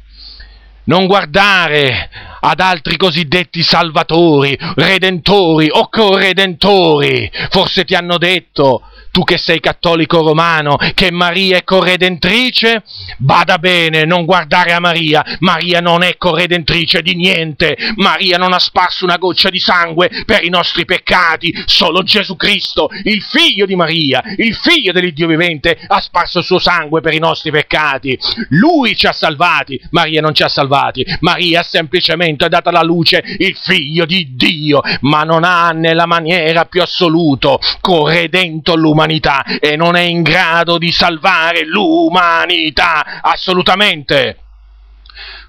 Non 0.85 1.07
guardare 1.07 2.11
ad 2.40 2.61
altri 2.61 2.97
cosiddetti 2.97 3.62
salvatori, 3.62 4.59
redentori 4.75 5.68
o 5.71 5.88
corredentori. 5.88 7.30
Forse 7.50 7.85
ti 7.85 7.95
hanno 7.95 8.18
detto 8.18 8.83
tu 9.11 9.25
che 9.25 9.38
sei 9.38 9.61
cattolico 9.61 10.23
romano, 10.23 10.79
che 10.95 11.11
Maria 11.11 11.57
è 11.57 11.64
corredentrice? 11.64 12.85
Bada 13.18 13.59
bene, 13.59 14.05
non 14.05 14.25
guardare 14.25 14.73
a 14.73 14.81
Maria, 14.81 15.25
Maria 15.40 15.81
non 15.81 16.03
è 16.03 16.16
corredentrice 16.16 17.03
di 17.03 17.14
niente, 17.14 17.77
Maria 17.97 18.38
non 18.38 18.53
ha 18.53 18.59
sparso 18.59 19.05
una 19.05 19.16
goccia 19.16 19.51
di 19.51 19.59
sangue 19.59 20.11
per 20.25 20.44
i 20.44 20.49
nostri 20.49 20.85
peccati, 20.85 21.53
solo 21.66 22.03
Gesù 22.03 22.37
Cristo, 22.37 22.88
il 23.05 23.23
figlio 23.23 23.66
di 23.66 23.75
Maria, 23.75 24.23
il 24.37 24.55
figlio 24.55 24.92
dell'Iddio 24.92 25.27
vivente, 25.27 25.79
ha 25.88 26.01
sparso 26.01 26.38
il 26.38 26.44
suo 26.44 26.59
sangue 26.59 27.01
per 27.01 27.14
i 27.14 27.18
nostri 27.18 27.51
peccati. 27.51 28.18
Lui 28.51 28.97
ci 28.97 29.07
ha 29.07 29.12
salvati, 29.12 29.81
Maria 29.90 30.21
non 30.21 30.35
ci 30.35 30.42
ha 30.42 30.49
salvati, 30.49 31.05
Maria 31.21 31.61
ha 31.61 31.64
semplicemente 31.64 32.49
dato 32.49 32.68
alla 32.68 32.83
luce 32.83 33.23
il 33.38 33.57
figlio 33.57 34.05
di 34.05 34.37
Dio, 34.37 34.81
ma 35.01 35.25
non 35.25 35.42
ha 35.44 35.71
nella 35.71 36.07
maniera 36.07 36.66
più 36.66 36.83
assoluto 36.83 37.59
corredento 37.81 38.77
l'umanità 38.77 39.07
l'umanità 39.09 39.44
e 39.59 39.77
non 39.77 39.97
è 39.97 40.03
in 40.03 40.23
grado 40.23 40.77
di 40.77 40.92
salvare 40.92 41.64
l'umanità, 41.64 43.21
assolutamente. 43.23 44.48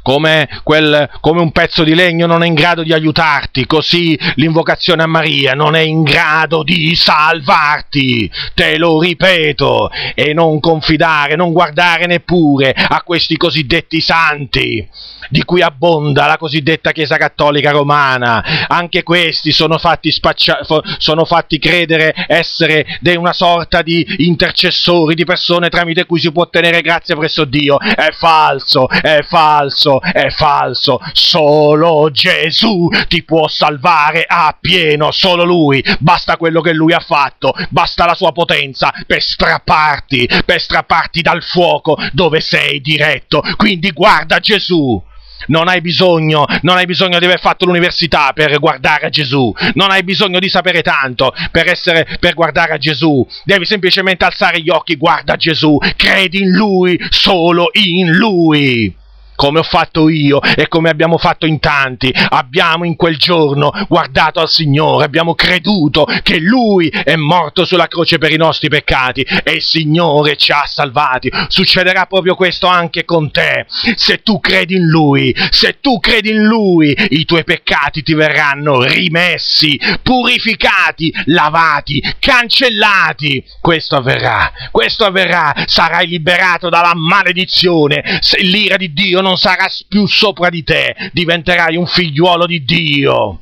Come, 0.09 0.49
quel, 0.63 1.07
come, 1.21 1.39
un 1.39 1.51
pezzo 1.51 1.83
di 1.83 1.93
legno 1.93 2.25
non 2.25 2.41
è 2.41 2.47
in 2.47 2.55
grado 2.55 2.81
di 2.81 2.93
aiutarti, 2.93 3.67
così 3.67 4.17
l'invocazione 4.37 5.03
a 5.03 5.05
Maria 5.05 5.53
non 5.53 5.75
è 5.75 5.81
in 5.81 6.01
grado 6.01 6.63
di 6.63 6.95
salvarti, 6.95 8.27
te 8.55 8.79
lo 8.79 8.99
ripeto, 8.99 9.91
e 10.15 10.33
non 10.33 10.59
confidare, 10.59 11.35
non 11.35 11.51
guardare 11.51 12.07
neppure 12.07 12.73
a 12.73 13.03
questi 13.03 13.37
cosiddetti 13.37 14.01
santi 14.01 14.89
di 15.29 15.43
cui 15.43 15.61
abbonda 15.61 16.25
la 16.25 16.37
cosiddetta 16.37 16.91
Chiesa 16.91 17.17
Cattolica 17.17 17.71
Romana. 17.71 18.67
Anche 18.67 19.03
questi 19.03 19.51
sono 19.51 19.77
fatti, 19.77 20.11
spaccia- 20.11 20.61
sono 20.97 21.25
fatti 21.25 21.59
credere 21.59 22.13
essere 22.27 22.85
di 22.99 23.15
una 23.15 23.33
sorta 23.33 23.81
di 23.81 24.05
intercessori, 24.17 25.15
di 25.15 25.25
persone 25.25 25.69
tramite 25.69 26.05
cui 26.05 26.19
si 26.19 26.31
può 26.31 26.43
ottenere 26.43 26.81
grazia 26.81 27.15
presso 27.15 27.45
Dio. 27.45 27.79
È 27.79 28.09
falso, 28.17 28.89
è 28.89 29.21
falso, 29.27 29.98
è 29.99 30.29
falso. 30.29 30.99
Solo 31.13 32.09
Gesù 32.11 32.87
ti 33.07 33.23
può 33.23 33.47
salvare 33.47 34.25
a 34.27 34.55
pieno, 34.59 35.11
solo 35.11 35.43
Lui. 35.43 35.83
Basta 35.99 36.37
quello 36.37 36.61
che 36.61 36.73
Lui 36.73 36.93
ha 36.93 36.99
fatto, 36.99 37.53
basta 37.69 38.05
la 38.05 38.15
sua 38.15 38.31
potenza 38.31 38.93
per 39.05 39.21
strapparti, 39.21 40.29
per 40.45 40.59
strapparti 40.59 41.21
dal 41.21 41.43
fuoco 41.43 41.97
dove 42.11 42.41
sei 42.41 42.81
diretto. 42.81 43.41
Quindi 43.55 43.91
guarda 43.91 44.39
Gesù 44.39 45.01
non 45.47 45.67
hai 45.67 45.81
bisogno, 45.81 46.45
non 46.61 46.77
hai 46.77 46.85
bisogno 46.85 47.19
di 47.19 47.25
aver 47.25 47.39
fatto 47.39 47.65
l'università 47.65 48.31
per 48.33 48.59
guardare 48.59 49.07
a 49.07 49.09
Gesù, 49.09 49.53
non 49.73 49.91
hai 49.91 50.03
bisogno 50.03 50.39
di 50.39 50.49
sapere 50.49 50.81
tanto 50.81 51.33
per, 51.51 51.67
essere, 51.69 52.17
per 52.19 52.33
guardare 52.33 52.73
a 52.73 52.77
Gesù, 52.77 53.25
devi 53.45 53.65
semplicemente 53.65 54.25
alzare 54.25 54.61
gli 54.61 54.69
occhi, 54.69 54.95
guarda 54.95 55.35
Gesù, 55.35 55.77
credi 55.95 56.41
in 56.41 56.51
Lui, 56.51 56.99
solo 57.09 57.69
in 57.73 58.11
Lui 58.11 58.97
come 59.39 59.59
ho 59.59 59.63
fatto 59.63 60.09
io 60.09 60.41
e 60.41 60.67
come 60.67 60.89
abbiamo 60.89 61.17
fatto 61.17 61.45
in 61.45 61.61
tanti. 61.61 62.13
Abbiamo 62.13 62.83
in 62.83 62.97
quel 62.97 63.15
giorno 63.15 63.71
guardato 63.87 64.41
al 64.41 64.49
Signore, 64.49 65.05
abbiamo 65.05 65.33
creduto 65.33 66.05
che 66.23 66.39
Lui 66.39 66.89
è 66.89 67.15
morto 67.15 67.63
sulla 67.63 67.87
croce 67.87 68.17
per 68.17 68.33
i 68.33 68.37
nostri 68.37 68.67
peccati 68.67 69.21
e 69.21 69.53
il 69.53 69.61
Signore 69.61 70.35
ci 70.35 70.51
ha 70.51 70.65
salvati. 70.65 71.31
Succederà 71.47 72.05
proprio 72.05 72.35
questo 72.35 72.67
anche 72.67 73.05
con 73.05 73.31
te. 73.31 73.65
Se 73.69 74.21
tu 74.23 74.41
credi 74.41 74.75
in 74.75 74.87
Lui, 74.87 75.33
se 75.51 75.79
tu 75.79 76.01
credi 76.01 76.31
in 76.31 76.43
Lui, 76.43 76.93
i 77.11 77.23
tuoi 77.23 77.45
peccati 77.45 78.03
ti 78.03 78.13
verranno 78.15 78.81
rimessi, 78.81 79.79
purificati, 80.03 81.13
lavati, 81.27 82.03
cancellati. 82.19 83.41
Questo 83.61 83.95
avverrà, 83.95 84.51
questo 84.71 85.05
avverrà, 85.05 85.53
sarai 85.65 86.07
liberato 86.07 86.67
dalla 86.67 86.91
maledizione. 86.93 88.17
Se 88.19 88.41
l'ira 88.41 88.75
di 88.75 88.91
Dio 88.91 89.21
non 89.21 89.27
non 89.29 89.37
sarà 89.37 89.67
più 89.87 90.07
sopra 90.07 90.49
di 90.49 90.63
te, 90.63 90.95
diventerai 91.13 91.75
un 91.75 91.85
figliuolo 91.85 92.47
di 92.47 92.63
Dio 92.65 93.41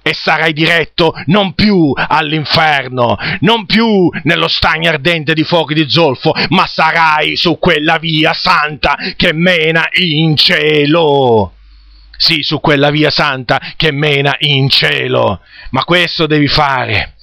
e 0.00 0.14
sarai 0.14 0.52
diretto 0.52 1.12
non 1.26 1.52
più 1.54 1.92
all'inferno, 1.96 3.16
non 3.40 3.66
più 3.66 4.08
nello 4.22 4.46
stagno 4.46 4.88
ardente 4.88 5.34
di 5.34 5.42
fuochi 5.42 5.74
di 5.74 5.90
zolfo, 5.90 6.32
ma 6.50 6.64
sarai 6.68 7.34
su 7.34 7.58
quella 7.58 7.98
via 7.98 8.32
santa 8.32 8.96
che 9.16 9.32
mena 9.32 9.88
in 9.94 10.36
cielo. 10.36 11.54
Sì, 12.16 12.44
su 12.44 12.60
quella 12.60 12.90
via 12.90 13.10
santa 13.10 13.60
che 13.74 13.90
mena 13.90 14.36
in 14.38 14.68
cielo. 14.68 15.40
Ma 15.70 15.82
questo 15.82 16.26
devi 16.26 16.46
fare 16.46 17.16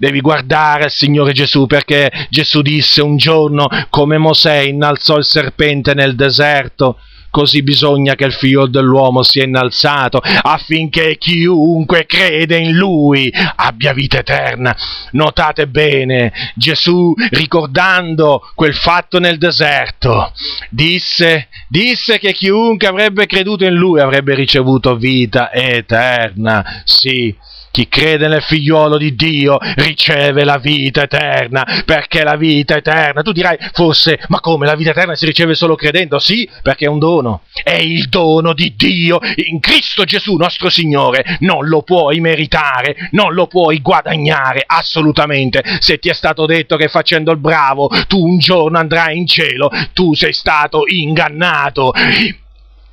devi 0.00 0.22
guardare 0.22 0.84
al 0.84 0.90
Signore 0.90 1.32
Gesù 1.32 1.66
perché 1.66 2.10
Gesù 2.30 2.62
disse 2.62 3.02
un 3.02 3.18
giorno 3.18 3.68
come 3.90 4.16
Mosè 4.16 4.60
innalzò 4.60 5.18
il 5.18 5.26
serpente 5.26 5.92
nel 5.92 6.16
deserto, 6.16 6.96
così 7.30 7.62
bisogna 7.62 8.14
che 8.14 8.24
il 8.24 8.32
figlio 8.32 8.66
dell'uomo 8.66 9.22
sia 9.22 9.44
innalzato 9.44 10.20
affinché 10.20 11.16
chiunque 11.16 12.06
crede 12.06 12.58
in 12.58 12.72
lui 12.72 13.32
abbia 13.56 13.92
vita 13.92 14.18
eterna. 14.18 14.76
Notate 15.12 15.66
bene, 15.66 16.32
Gesù 16.54 17.14
ricordando 17.30 18.42
quel 18.54 18.74
fatto 18.74 19.18
nel 19.18 19.38
deserto, 19.38 20.32
disse, 20.68 21.48
disse 21.68 22.18
che 22.18 22.32
chiunque 22.32 22.88
avrebbe 22.88 23.26
creduto 23.26 23.64
in 23.64 23.74
lui 23.74 24.00
avrebbe 24.00 24.34
ricevuto 24.34 24.96
vita 24.96 25.52
eterna. 25.52 26.82
Sì, 26.84 27.34
chi 27.70 27.88
crede 27.88 28.28
nel 28.28 28.42
figliuolo 28.42 28.96
di 28.96 29.14
Dio 29.14 29.58
riceve 29.76 30.44
la 30.44 30.58
vita 30.58 31.02
eterna, 31.02 31.82
perché 31.84 32.22
la 32.22 32.36
vita 32.36 32.76
eterna, 32.76 33.22
tu 33.22 33.32
dirai 33.32 33.56
forse, 33.72 34.20
ma 34.28 34.40
come 34.40 34.66
la 34.66 34.74
vita 34.74 34.90
eterna 34.90 35.14
si 35.14 35.26
riceve 35.26 35.54
solo 35.54 35.74
credendo? 35.74 36.18
Sì, 36.18 36.48
perché 36.62 36.86
è 36.86 36.88
un 36.88 36.98
dono, 36.98 37.42
è 37.62 37.76
il 37.76 38.08
dono 38.08 38.52
di 38.52 38.74
Dio 38.76 39.18
in 39.36 39.60
Cristo 39.60 40.04
Gesù 40.04 40.36
nostro 40.36 40.68
Signore, 40.68 41.36
non 41.40 41.66
lo 41.66 41.82
puoi 41.82 42.20
meritare, 42.20 42.96
non 43.12 43.34
lo 43.34 43.46
puoi 43.46 43.80
guadagnare 43.80 44.64
assolutamente. 44.66 45.62
Se 45.78 45.98
ti 45.98 46.08
è 46.08 46.14
stato 46.14 46.46
detto 46.46 46.76
che 46.76 46.88
facendo 46.88 47.30
il 47.30 47.38
bravo 47.38 47.88
tu 48.06 48.24
un 48.24 48.38
giorno 48.38 48.78
andrai 48.78 49.16
in 49.16 49.26
cielo, 49.26 49.70
tu 49.92 50.14
sei 50.14 50.32
stato 50.32 50.82
ingannato. 50.86 51.92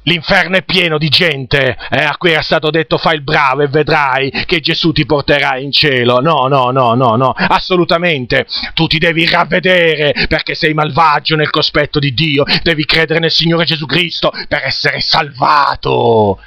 L'inferno 0.07 0.55
è 0.55 0.63
pieno 0.63 0.97
di 0.97 1.09
gente 1.09 1.77
eh, 1.89 2.03
a 2.03 2.15
cui 2.17 2.31
è 2.31 2.41
stato 2.41 2.69
detto 2.69 2.97
fai 2.97 3.15
il 3.15 3.23
bravo 3.23 3.61
e 3.61 3.67
vedrai 3.67 4.31
che 4.45 4.61
Gesù 4.61 4.93
ti 4.93 5.05
porterà 5.05 5.57
in 5.57 5.71
cielo. 5.71 6.21
No, 6.21 6.47
no, 6.47 6.71
no, 6.71 6.93
no, 6.93 7.15
no, 7.17 7.31
assolutamente. 7.31 8.47
Tu 8.73 8.87
ti 8.87 8.99
devi 8.99 9.27
ravvedere 9.27 10.13
perché 10.29 10.55
sei 10.55 10.73
malvagio 10.73 11.35
nel 11.35 11.49
cospetto 11.49 11.99
di 11.99 12.13
Dio. 12.13 12.45
Devi 12.63 12.85
credere 12.85 13.19
nel 13.19 13.31
Signore 13.31 13.65
Gesù 13.65 13.85
Cristo 13.85 14.31
per 14.47 14.63
essere 14.63 15.01
salvato 15.01 16.39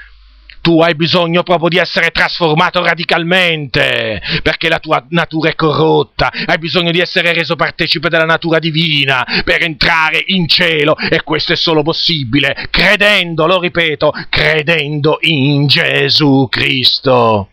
tu 0.60 0.80
hai 0.80 0.94
bisogno 0.94 1.42
proprio 1.42 1.68
di 1.68 1.78
essere 1.78 2.10
trasformato 2.10 2.82
radicalmente, 2.82 4.20
perché 4.42 4.68
la 4.68 4.78
tua 4.78 5.04
natura 5.10 5.50
è 5.50 5.54
corrotta, 5.54 6.30
hai 6.46 6.58
bisogno 6.58 6.90
di 6.90 7.00
essere 7.00 7.32
reso 7.32 7.56
partecipe 7.56 8.08
della 8.08 8.24
natura 8.24 8.58
divina 8.58 9.26
per 9.44 9.62
entrare 9.62 10.22
in 10.26 10.46
cielo 10.46 10.96
e 10.96 11.22
questo 11.22 11.52
è 11.52 11.56
solo 11.56 11.82
possibile 11.82 12.68
credendo, 12.70 13.46
lo 13.46 13.60
ripeto, 13.60 14.12
credendo 14.28 15.18
in 15.20 15.66
Gesù 15.66 16.48
Cristo. 16.50 17.48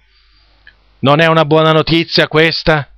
Non 0.99 1.19
è 1.19 1.27
una 1.27 1.45
buona 1.45 1.71
notizia 1.71 2.27
questa? 2.27 2.89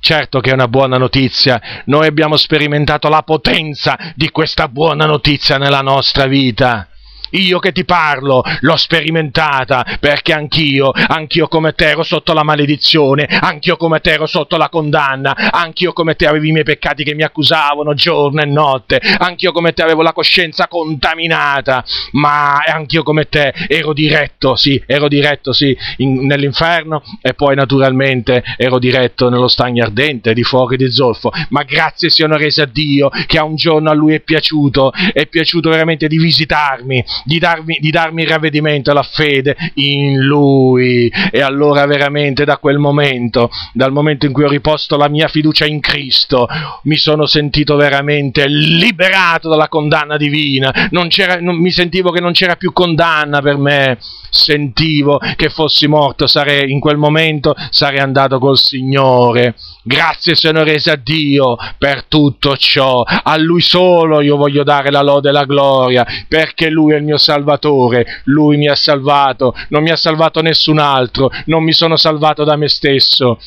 Certo 0.00 0.40
che 0.40 0.50
è 0.50 0.54
una 0.54 0.66
buona 0.66 0.96
notizia, 0.96 1.60
noi 1.84 2.08
abbiamo 2.08 2.36
sperimentato 2.36 3.08
la 3.08 3.22
potenza 3.22 3.96
di 4.16 4.30
questa 4.30 4.66
buona 4.66 5.06
notizia 5.06 5.58
nella 5.58 5.80
nostra 5.80 6.26
vita. 6.26 6.88
Io 7.32 7.58
che 7.58 7.72
ti 7.72 7.84
parlo 7.84 8.42
l'ho 8.60 8.76
sperimentata 8.76 9.84
perché 10.00 10.32
anch'io, 10.32 10.90
anch'io 10.90 11.48
come 11.48 11.74
te 11.74 11.88
ero 11.90 12.02
sotto 12.02 12.32
la 12.32 12.42
maledizione, 12.42 13.26
anch'io 13.26 13.76
come 13.76 14.00
te 14.00 14.12
ero 14.12 14.26
sotto 14.26 14.56
la 14.56 14.68
condanna, 14.68 15.50
anch'io 15.50 15.92
come 15.92 16.14
te 16.14 16.26
avevo 16.26 16.46
i 16.46 16.52
miei 16.52 16.64
peccati 16.64 17.04
che 17.04 17.14
mi 17.14 17.22
accusavano 17.22 17.94
giorno 17.94 18.42
e 18.42 18.46
notte, 18.46 19.00
anch'io 19.18 19.52
come 19.52 19.72
te 19.72 19.82
avevo 19.82 20.02
la 20.02 20.12
coscienza 20.12 20.68
contaminata, 20.68 21.84
ma 22.12 22.58
anch'io 22.58 23.02
come 23.02 23.28
te 23.28 23.52
ero 23.68 23.92
diretto, 23.92 24.56
sì, 24.56 24.82
ero 24.86 25.08
diretto, 25.08 25.52
sì, 25.52 25.76
in, 25.98 26.26
nell'inferno 26.26 27.02
e 27.20 27.34
poi 27.34 27.54
naturalmente 27.54 28.42
ero 28.56 28.78
diretto 28.78 29.28
nello 29.28 29.48
stagno 29.48 29.84
ardente 29.84 30.34
di 30.34 30.42
fuoco 30.42 30.74
e 30.74 30.76
di 30.76 30.90
zolfo, 30.90 31.30
ma 31.50 31.62
grazie 31.62 32.10
siano 32.10 32.36
rese 32.36 32.62
a 32.62 32.66
Dio 32.66 33.10
che 33.26 33.38
a 33.38 33.44
un 33.44 33.56
giorno 33.56 33.90
a 33.90 33.94
Lui 33.94 34.14
è 34.14 34.20
piaciuto, 34.20 34.92
è 35.12 35.26
piaciuto 35.26 35.70
veramente 35.70 36.08
di 36.08 36.18
visitarmi, 36.18 37.04
di 37.24 37.38
darmi, 37.38 37.78
di 37.80 37.90
darmi 37.90 38.22
il 38.22 38.28
ravvedimento 38.28 38.90
e 38.90 38.94
la 38.94 39.02
fede 39.02 39.56
in 39.74 40.20
Lui. 40.20 41.12
E 41.30 41.40
allora 41.40 41.86
veramente 41.86 42.44
da 42.44 42.58
quel 42.58 42.78
momento, 42.78 43.50
dal 43.72 43.92
momento 43.92 44.26
in 44.26 44.32
cui 44.32 44.44
ho 44.44 44.48
riposto 44.48 44.96
la 44.96 45.08
mia 45.08 45.28
fiducia 45.28 45.66
in 45.66 45.80
Cristo, 45.80 46.48
mi 46.84 46.96
sono 46.96 47.26
sentito 47.26 47.76
veramente 47.76 48.46
liberato 48.46 49.48
dalla 49.48 49.68
condanna 49.68 50.16
divina. 50.16 50.88
Non 50.90 51.08
non, 51.40 51.56
mi 51.56 51.70
sentivo 51.70 52.10
che 52.10 52.20
non 52.20 52.32
c'era 52.32 52.56
più 52.56 52.72
condanna 52.72 53.40
per 53.40 53.56
me. 53.56 53.98
Sentivo 54.30 55.20
che 55.36 55.50
fossi 55.50 55.86
morto, 55.86 56.26
sarei, 56.26 56.70
in 56.70 56.80
quel 56.80 56.96
momento 56.96 57.54
sarei 57.70 57.98
andato 57.98 58.38
col 58.38 58.56
Signore. 58.56 59.54
Grazie 59.82 60.34
sono 60.34 60.62
rese 60.62 60.90
a 60.90 60.96
Dio 60.96 61.56
per 61.76 62.04
tutto 62.04 62.56
ciò. 62.56 63.02
A 63.02 63.36
Lui 63.36 63.60
solo 63.60 64.22
io 64.22 64.36
voglio 64.36 64.62
dare 64.62 64.90
la 64.90 65.02
lode 65.02 65.28
e 65.28 65.32
la 65.32 65.44
gloria, 65.44 66.06
perché 66.28 66.70
Lui 66.70 66.94
è 66.94 66.96
il 66.96 67.04
mio 67.04 67.11
Salvatore. 67.18 68.22
Lui 68.24 68.56
mi 68.56 68.68
ha 68.68 68.74
salvato, 68.74 69.54
non 69.68 69.82
mi 69.82 69.90
ha 69.90 69.96
salvato 69.96 70.40
nessun 70.40 70.78
altro, 70.78 71.30
non 71.46 71.62
mi 71.62 71.72
sono 71.72 71.96
salvato 71.96 72.44
da 72.44 72.56
me 72.56 72.68
stesso 72.68 73.38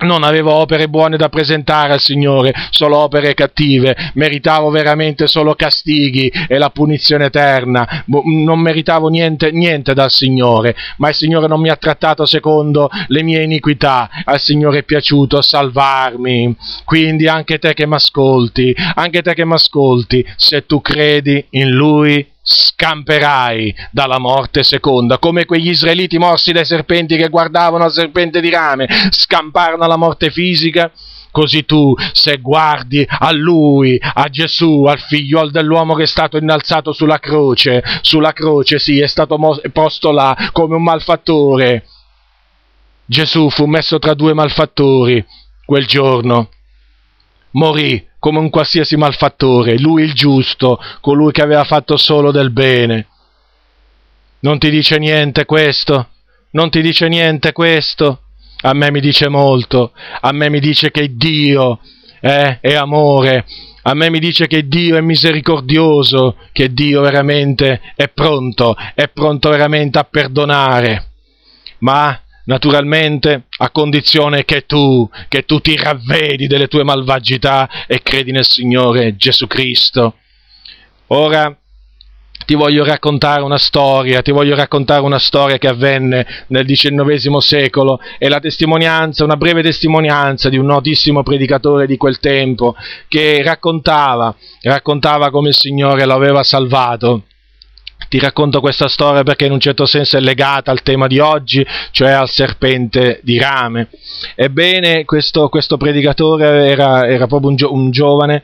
non 0.00 0.22
avevo 0.22 0.52
opere 0.52 0.88
buone 0.88 1.16
da 1.16 1.28
presentare 1.28 1.92
al 1.92 2.00
Signore, 2.00 2.52
solo 2.70 2.98
opere 2.98 3.34
cattive, 3.34 3.96
meritavo 4.14 4.70
veramente 4.70 5.26
solo 5.26 5.54
castighi 5.54 6.32
e 6.48 6.58
la 6.58 6.70
punizione 6.70 7.26
eterna, 7.26 8.04
non 8.06 8.60
meritavo 8.60 9.08
niente, 9.08 9.50
niente 9.50 9.94
dal 9.94 10.10
Signore, 10.10 10.74
ma 10.98 11.08
il 11.08 11.14
Signore 11.14 11.46
non 11.46 11.60
mi 11.60 11.70
ha 11.70 11.76
trattato 11.76 12.24
secondo 12.24 12.88
le 13.08 13.22
mie 13.22 13.42
iniquità, 13.42 14.08
al 14.24 14.40
Signore 14.40 14.78
è 14.78 14.82
piaciuto 14.84 15.42
salvarmi, 15.42 16.56
quindi 16.84 17.28
anche 17.28 17.58
te 17.58 17.74
che 17.74 17.86
mi 17.86 17.94
ascolti, 17.94 18.74
anche 18.94 19.22
te 19.22 19.34
che 19.34 19.44
mi 19.44 19.54
ascolti, 19.54 20.26
se 20.36 20.66
tu 20.66 20.80
credi 20.80 21.44
in 21.50 21.70
Lui, 21.70 22.26
scamperai 22.52 23.72
dalla 23.92 24.18
morte 24.18 24.64
seconda, 24.64 25.18
come 25.18 25.44
quegli 25.44 25.68
israeliti 25.68 26.18
morsi 26.18 26.50
dai 26.50 26.64
serpenti 26.64 27.16
che 27.16 27.28
guardavano 27.28 27.84
al 27.84 27.92
serpente 27.92 28.40
di 28.40 28.50
rame, 28.50 28.88
scamparono 29.10 29.84
alla 29.84 29.96
morte 29.96 30.30
fisica. 30.30 30.90
Così 31.32 31.64
tu, 31.64 31.94
se 32.12 32.38
guardi 32.38 33.06
a 33.08 33.30
lui, 33.30 33.96
a 34.02 34.28
Gesù, 34.28 34.82
al 34.82 34.98
figliuolo 34.98 35.50
dell'uomo 35.50 35.94
che 35.94 36.02
è 36.02 36.06
stato 36.06 36.36
innalzato 36.36 36.92
sulla 36.92 37.20
croce, 37.20 37.84
sulla 38.00 38.32
croce 38.32 38.80
sì, 38.80 38.98
è 38.98 39.06
stato 39.06 39.38
posto 39.72 40.10
là 40.10 40.36
come 40.50 40.74
un 40.74 40.82
malfattore. 40.82 41.86
Gesù 43.06 43.48
fu 43.48 43.66
messo 43.66 44.00
tra 44.00 44.14
due 44.14 44.34
malfattori 44.34 45.24
quel 45.64 45.86
giorno. 45.86 46.48
Morì 47.52 48.09
come 48.20 48.38
un 48.38 48.50
qualsiasi 48.50 48.96
malfattore, 48.96 49.78
lui 49.78 50.04
il 50.04 50.12
giusto, 50.12 50.78
colui 51.00 51.32
che 51.32 51.42
aveva 51.42 51.64
fatto 51.64 51.96
solo 51.96 52.30
del 52.30 52.50
bene. 52.50 53.06
Non 54.40 54.58
ti 54.58 54.70
dice 54.70 54.98
niente 54.98 55.46
questo? 55.46 56.08
Non 56.50 56.70
ti 56.70 56.82
dice 56.82 57.08
niente 57.08 57.52
questo? 57.52 58.20
A 58.62 58.74
me 58.74 58.90
mi 58.90 59.00
dice 59.00 59.28
molto, 59.28 59.92
a 60.20 60.32
me 60.32 60.50
mi 60.50 60.60
dice 60.60 60.90
che 60.90 61.16
Dio 61.16 61.80
eh, 62.20 62.60
è 62.60 62.74
amore, 62.74 63.46
a 63.82 63.94
me 63.94 64.10
mi 64.10 64.18
dice 64.18 64.46
che 64.46 64.68
Dio 64.68 64.96
è 64.96 65.00
misericordioso, 65.00 66.36
che 66.52 66.72
Dio 66.74 67.00
veramente 67.00 67.80
è 67.96 68.08
pronto, 68.08 68.76
è 68.94 69.08
pronto 69.08 69.48
veramente 69.48 69.98
a 69.98 70.04
perdonare. 70.04 71.06
Ma 71.78 72.20
naturalmente 72.44 73.44
a 73.58 73.70
condizione 73.70 74.44
che 74.44 74.66
tu, 74.66 75.08
che 75.28 75.44
tu 75.44 75.60
ti 75.60 75.76
ravvedi 75.76 76.46
delle 76.46 76.68
tue 76.68 76.84
malvagità 76.84 77.86
e 77.86 78.02
credi 78.02 78.32
nel 78.32 78.46
Signore 78.46 79.16
Gesù 79.16 79.46
Cristo. 79.46 80.14
Ora 81.08 81.54
ti 82.46 82.54
voglio 82.54 82.84
raccontare 82.84 83.42
una 83.42 83.58
storia, 83.58 84.22
ti 84.22 84.32
voglio 84.32 84.56
raccontare 84.56 85.02
una 85.02 85.18
storia 85.18 85.58
che 85.58 85.68
avvenne 85.68 86.26
nel 86.48 86.66
XIX 86.66 87.36
secolo, 87.36 88.00
è 88.18 88.28
la 88.28 88.40
testimonianza, 88.40 89.22
una 89.22 89.36
breve 89.36 89.62
testimonianza 89.62 90.48
di 90.48 90.56
un 90.56 90.66
notissimo 90.66 91.22
predicatore 91.22 91.86
di 91.86 91.96
quel 91.96 92.18
tempo 92.18 92.74
che 93.06 93.42
raccontava, 93.42 94.34
raccontava 94.62 95.30
come 95.30 95.50
il 95.50 95.54
Signore 95.54 96.04
lo 96.04 96.14
aveva 96.14 96.42
salvato 96.42 97.24
ti 98.10 98.18
racconto 98.18 98.58
questa 98.58 98.88
storia 98.88 99.22
perché 99.22 99.46
in 99.46 99.52
un 99.52 99.60
certo 99.60 99.86
senso 99.86 100.16
è 100.16 100.20
legata 100.20 100.72
al 100.72 100.82
tema 100.82 101.06
di 101.06 101.20
oggi, 101.20 101.64
cioè 101.92 102.10
al 102.10 102.28
serpente 102.28 103.20
di 103.22 103.38
rame. 103.38 103.88
Ebbene, 104.34 105.04
questo, 105.04 105.48
questo 105.48 105.76
predicatore 105.76 106.66
era, 106.68 107.06
era 107.06 107.28
proprio 107.28 107.50
un, 107.50 107.56
gio, 107.56 107.72
un 107.72 107.92
giovane 107.92 108.42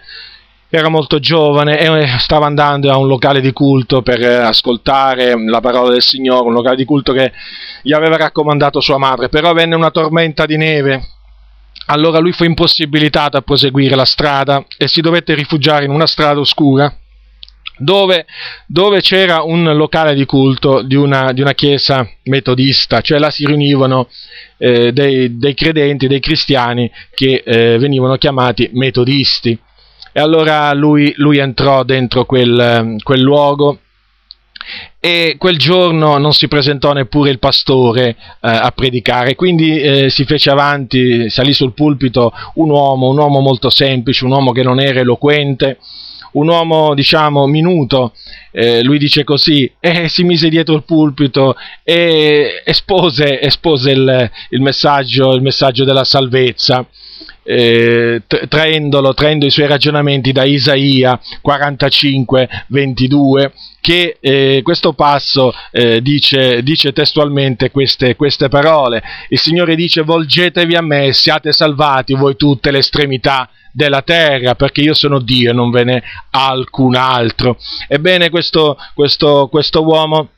era 0.68 0.88
molto 0.88 1.18
giovane 1.18 1.78
e 1.78 2.18
stava 2.18 2.46
andando 2.46 2.90
a 2.92 2.96
un 2.96 3.06
locale 3.06 3.40
di 3.40 3.52
culto 3.52 4.02
per 4.02 4.20
ascoltare 4.22 5.34
la 5.48 5.60
parola 5.60 5.90
del 5.90 6.02
Signore, 6.02 6.46
un 6.46 6.52
locale 6.52 6.76
di 6.76 6.84
culto 6.84 7.12
che 7.12 7.32
gli 7.82 7.92
aveva 7.92 8.16
raccomandato 8.16 8.80
sua 8.80 8.98
madre, 8.98 9.28
però 9.28 9.52
venne 9.52 9.74
una 9.74 9.90
tormenta 9.90 10.46
di 10.46 10.56
neve. 10.56 11.08
Allora 11.86 12.18
lui 12.18 12.32
fu 12.32 12.44
impossibilitato 12.44 13.36
a 13.36 13.42
proseguire 13.42 13.96
la 13.96 14.04
strada 14.04 14.64
e 14.76 14.86
si 14.86 15.00
dovette 15.00 15.34
rifugiare 15.34 15.84
in 15.84 15.90
una 15.90 16.06
strada 16.06 16.38
oscura 16.38 16.92
dove, 17.78 18.26
dove, 18.66 19.00
c'era 19.00 19.42
un 19.42 19.76
locale 19.76 20.14
di 20.14 20.24
culto 20.24 20.82
di 20.82 20.94
una, 20.94 21.32
di 21.32 21.40
una, 21.40 21.52
chiesa 21.52 22.08
metodista, 22.24 23.00
cioè 23.00 23.18
là 23.18 23.30
si 23.30 23.44
riunivano 23.46 24.08
eh, 24.58 24.92
dei, 24.92 25.36
dei, 25.36 25.54
credenti, 25.54 26.06
dei 26.06 26.20
cristiani 26.20 26.90
che 27.14 27.42
eh, 27.44 27.78
venivano 27.78 28.16
chiamati 28.16 28.70
metodisti. 28.72 29.58
E 30.12 30.20
allora 30.20 30.72
lui, 30.72 31.12
lui 31.16 31.38
entrò 31.38 31.82
dentro 31.82 32.24
quel, 32.24 32.96
quel 33.02 33.20
luogo 33.20 33.80
e 34.98 35.36
quel 35.38 35.58
giorno 35.58 36.16
non 36.18 36.32
si 36.32 36.48
presentò 36.48 36.92
neppure 36.92 37.30
il 37.30 37.38
pastore 37.38 38.08
eh, 38.08 38.16
a 38.40 38.72
predicare, 38.74 39.36
quindi 39.36 39.78
eh, 39.78 40.10
si 40.10 40.24
fece 40.24 40.50
avanti, 40.50 41.30
salì 41.30 41.52
sul 41.52 41.74
pulpito 41.74 42.32
un 42.54 42.70
uomo, 42.70 43.10
un 43.10 43.18
uomo 43.18 43.40
molto 43.40 43.70
semplice, 43.70 44.24
un 44.24 44.32
uomo 44.32 44.52
che 44.52 44.62
non 44.62 44.80
era 44.80 45.00
eloquente, 45.00 45.78
un 46.36 46.48
uomo 46.48 46.94
diciamo 46.94 47.46
minuto, 47.46 48.12
eh, 48.52 48.82
lui 48.82 48.98
dice 48.98 49.24
così, 49.24 49.70
e 49.80 50.08
si 50.08 50.22
mise 50.22 50.48
dietro 50.48 50.74
il 50.74 50.84
pulpito 50.84 51.56
e 51.82 52.62
espose, 52.64 53.40
espose 53.40 53.90
il, 53.90 54.30
il, 54.50 54.60
messaggio, 54.60 55.32
il 55.34 55.42
messaggio 55.42 55.84
della 55.84 56.04
salvezza 56.04 56.86
eh, 57.42 58.22
traendolo, 58.48 59.14
traendo 59.14 59.46
i 59.46 59.50
suoi 59.50 59.66
ragionamenti 59.66 60.32
da 60.32 60.44
Isaia 60.44 61.18
45, 61.40 62.48
22, 62.68 63.52
che 63.80 64.16
eh, 64.20 64.60
questo 64.64 64.92
passo 64.94 65.54
eh, 65.70 66.02
dice, 66.02 66.62
dice, 66.62 66.92
testualmente 66.92 67.70
queste, 67.70 68.16
queste, 68.16 68.48
parole. 68.48 69.02
Il 69.28 69.38
Signore 69.38 69.76
dice 69.76 70.02
volgetevi 70.02 70.74
a 70.74 70.82
me, 70.82 71.12
siate 71.12 71.52
salvati 71.52 72.14
voi 72.14 72.36
tutte 72.36 72.70
le 72.70 72.78
estremità 72.78 73.48
della 73.70 74.02
terra, 74.02 74.54
perché 74.54 74.80
io 74.80 74.94
sono 74.94 75.18
Dio 75.20 75.50
e 75.50 75.52
non 75.52 75.70
ve 75.70 75.84
ne 75.84 76.02
alcun 76.30 76.96
altro. 76.96 77.58
Ebbene, 77.86 78.30
questo, 78.30 78.76
questo, 78.94 79.48
questo 79.48 79.84
uomo 79.84 80.30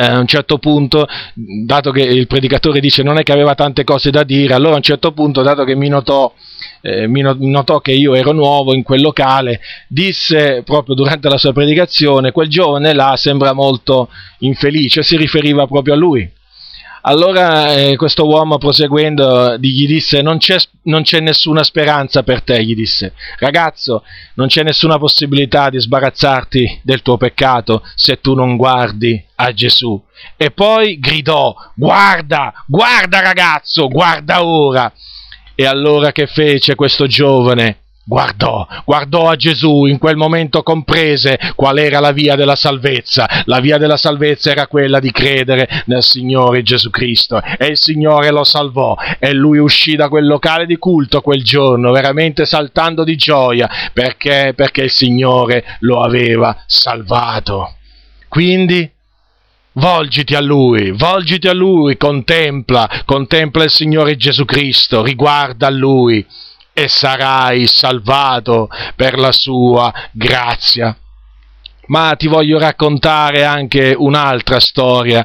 eh, 0.00 0.06
a 0.06 0.18
un 0.18 0.26
certo 0.26 0.56
punto, 0.56 1.06
dato 1.34 1.90
che 1.90 2.00
il 2.00 2.26
predicatore 2.26 2.80
dice 2.80 3.02
non 3.02 3.18
è 3.18 3.22
che 3.22 3.32
aveva 3.32 3.54
tante 3.54 3.84
cose 3.84 4.10
da 4.10 4.24
dire, 4.24 4.54
allora 4.54 4.72
a 4.72 4.76
un 4.76 4.82
certo 4.82 5.12
punto, 5.12 5.42
dato 5.42 5.64
che 5.64 5.74
mi 5.74 5.88
notò, 5.88 6.32
eh, 6.80 7.06
mi 7.06 7.20
notò 7.20 7.80
che 7.80 7.92
io 7.92 8.14
ero 8.14 8.32
nuovo 8.32 8.72
in 8.72 8.82
quel 8.82 9.02
locale, 9.02 9.60
disse 9.88 10.62
proprio 10.64 10.94
durante 10.94 11.28
la 11.28 11.36
sua 11.36 11.52
predicazione, 11.52 12.32
quel 12.32 12.48
giovane 12.48 12.94
là 12.94 13.14
sembra 13.16 13.52
molto 13.52 14.08
infelice, 14.38 15.02
si 15.02 15.18
riferiva 15.18 15.66
proprio 15.66 15.92
a 15.92 15.96
lui. 15.98 16.30
Allora 17.02 17.74
eh, 17.74 17.96
questo 17.96 18.26
uomo 18.26 18.58
proseguendo 18.58 19.56
gli 19.56 19.86
disse 19.86 20.20
non 20.20 20.38
c'è, 20.38 20.58
non 20.82 21.02
c'è, 21.02 21.20
nessuna 21.20 21.62
speranza 21.62 22.22
per 22.22 22.42
te, 22.42 22.62
gli 22.62 22.74
disse 22.74 23.14
ragazzo 23.38 24.04
non 24.34 24.48
c'è 24.48 24.62
nessuna 24.62 24.98
possibilità 24.98 25.70
di 25.70 25.80
sbarazzarti 25.80 26.80
del 26.82 27.02
tuo 27.02 27.16
peccato 27.16 27.82
se 27.94 28.20
tu 28.20 28.34
non 28.34 28.56
guardi 28.56 29.22
a 29.36 29.52
Gesù. 29.52 30.00
E 30.36 30.50
poi 30.50 30.98
gridò 30.98 31.54
guarda, 31.74 32.52
guarda 32.66 33.20
ragazzo, 33.20 33.88
guarda 33.88 34.44
ora. 34.44 34.92
E 35.54 35.66
allora 35.66 36.12
che 36.12 36.26
fece 36.26 36.74
questo 36.74 37.06
giovane? 37.06 37.78
Guardò, 38.10 38.66
guardò 38.84 39.28
a 39.28 39.36
Gesù, 39.36 39.84
in 39.84 39.98
quel 39.98 40.16
momento 40.16 40.64
comprese 40.64 41.38
qual 41.54 41.78
era 41.78 42.00
la 42.00 42.10
via 42.10 42.34
della 42.34 42.56
salvezza. 42.56 43.44
La 43.44 43.60
via 43.60 43.78
della 43.78 43.96
salvezza 43.96 44.50
era 44.50 44.66
quella 44.66 44.98
di 44.98 45.12
credere 45.12 45.84
nel 45.86 46.02
Signore 46.02 46.64
Gesù 46.64 46.90
Cristo 46.90 47.40
e 47.40 47.66
il 47.66 47.78
Signore 47.78 48.32
lo 48.32 48.42
salvò 48.42 48.96
e 49.20 49.32
lui 49.32 49.58
uscì 49.58 49.94
da 49.94 50.08
quel 50.08 50.26
locale 50.26 50.66
di 50.66 50.76
culto 50.76 51.20
quel 51.20 51.44
giorno 51.44 51.92
veramente 51.92 52.46
saltando 52.46 53.04
di 53.04 53.14
gioia 53.14 53.70
perché, 53.92 54.54
perché 54.56 54.82
il 54.82 54.90
Signore 54.90 55.76
lo 55.80 56.02
aveva 56.02 56.64
salvato. 56.66 57.76
Quindi 58.26 58.90
Volgiti 59.74 60.34
a 60.34 60.40
Lui, 60.40 60.90
volgiti 60.90 61.46
a 61.46 61.52
Lui, 61.52 61.96
contempla, 61.96 63.02
contempla 63.04 63.62
il 63.62 63.70
Signore 63.70 64.16
Gesù 64.16 64.44
Cristo, 64.44 65.00
riguarda 65.00 65.68
a 65.68 65.70
Lui 65.70 66.26
e 66.72 66.88
sarai 66.88 67.66
salvato 67.66 68.68
per 68.96 69.18
la 69.18 69.32
sua 69.32 69.92
grazia. 70.12 70.96
Ma 71.86 72.14
ti 72.16 72.28
voglio 72.28 72.58
raccontare 72.58 73.44
anche 73.44 73.94
un'altra 73.96 74.60
storia. 74.60 75.24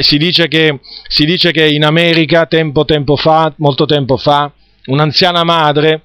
Si 0.00 0.18
dice 0.18 0.48
che, 0.48 0.80
si 1.08 1.24
dice 1.24 1.52
che 1.52 1.68
in 1.68 1.84
America, 1.84 2.46
tempo, 2.46 2.84
tempo 2.84 3.16
fa, 3.16 3.52
molto 3.58 3.84
tempo 3.86 4.16
fa, 4.16 4.50
un'anziana 4.86 5.44
madre 5.44 6.02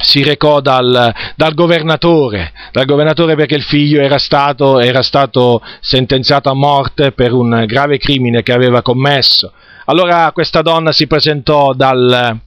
si 0.00 0.22
recò 0.22 0.60
dal, 0.60 1.12
dal, 1.34 1.54
governatore, 1.54 2.52
dal 2.70 2.84
governatore 2.84 3.34
perché 3.34 3.56
il 3.56 3.62
figlio 3.62 4.00
era 4.00 4.18
stato, 4.18 4.78
era 4.78 5.02
stato 5.02 5.60
sentenziato 5.80 6.50
a 6.50 6.54
morte 6.54 7.12
per 7.12 7.32
un 7.32 7.64
grave 7.66 7.98
crimine 7.98 8.42
che 8.42 8.52
aveva 8.52 8.82
commesso. 8.82 9.52
Allora 9.86 10.30
questa 10.32 10.62
donna 10.62 10.92
si 10.92 11.06
presentò 11.06 11.72
dal, 11.72 12.38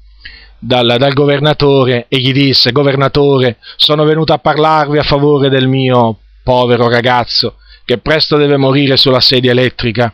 dal, 0.64 0.96
dal, 1.00 1.14
governatore 1.14 2.06
e 2.08 2.20
gli 2.20 2.32
disse, 2.32 2.72
governatore, 2.72 3.58
sono 3.78 4.04
venuto 4.04 4.32
a 4.32 4.38
parlarvi 4.38 5.00
a 5.00 5.04
favore 5.04 5.50
del 5.50 5.68
mio 5.68 6.20
povero 6.44 6.88
ragazzo 6.88 7.56
che 7.84 7.98
presto 7.98 8.38
deve 8.38 8.58
morire 8.58 8.96
sulla 8.96 9.20
sedia 9.20 9.52
elettrica. 9.52 10.14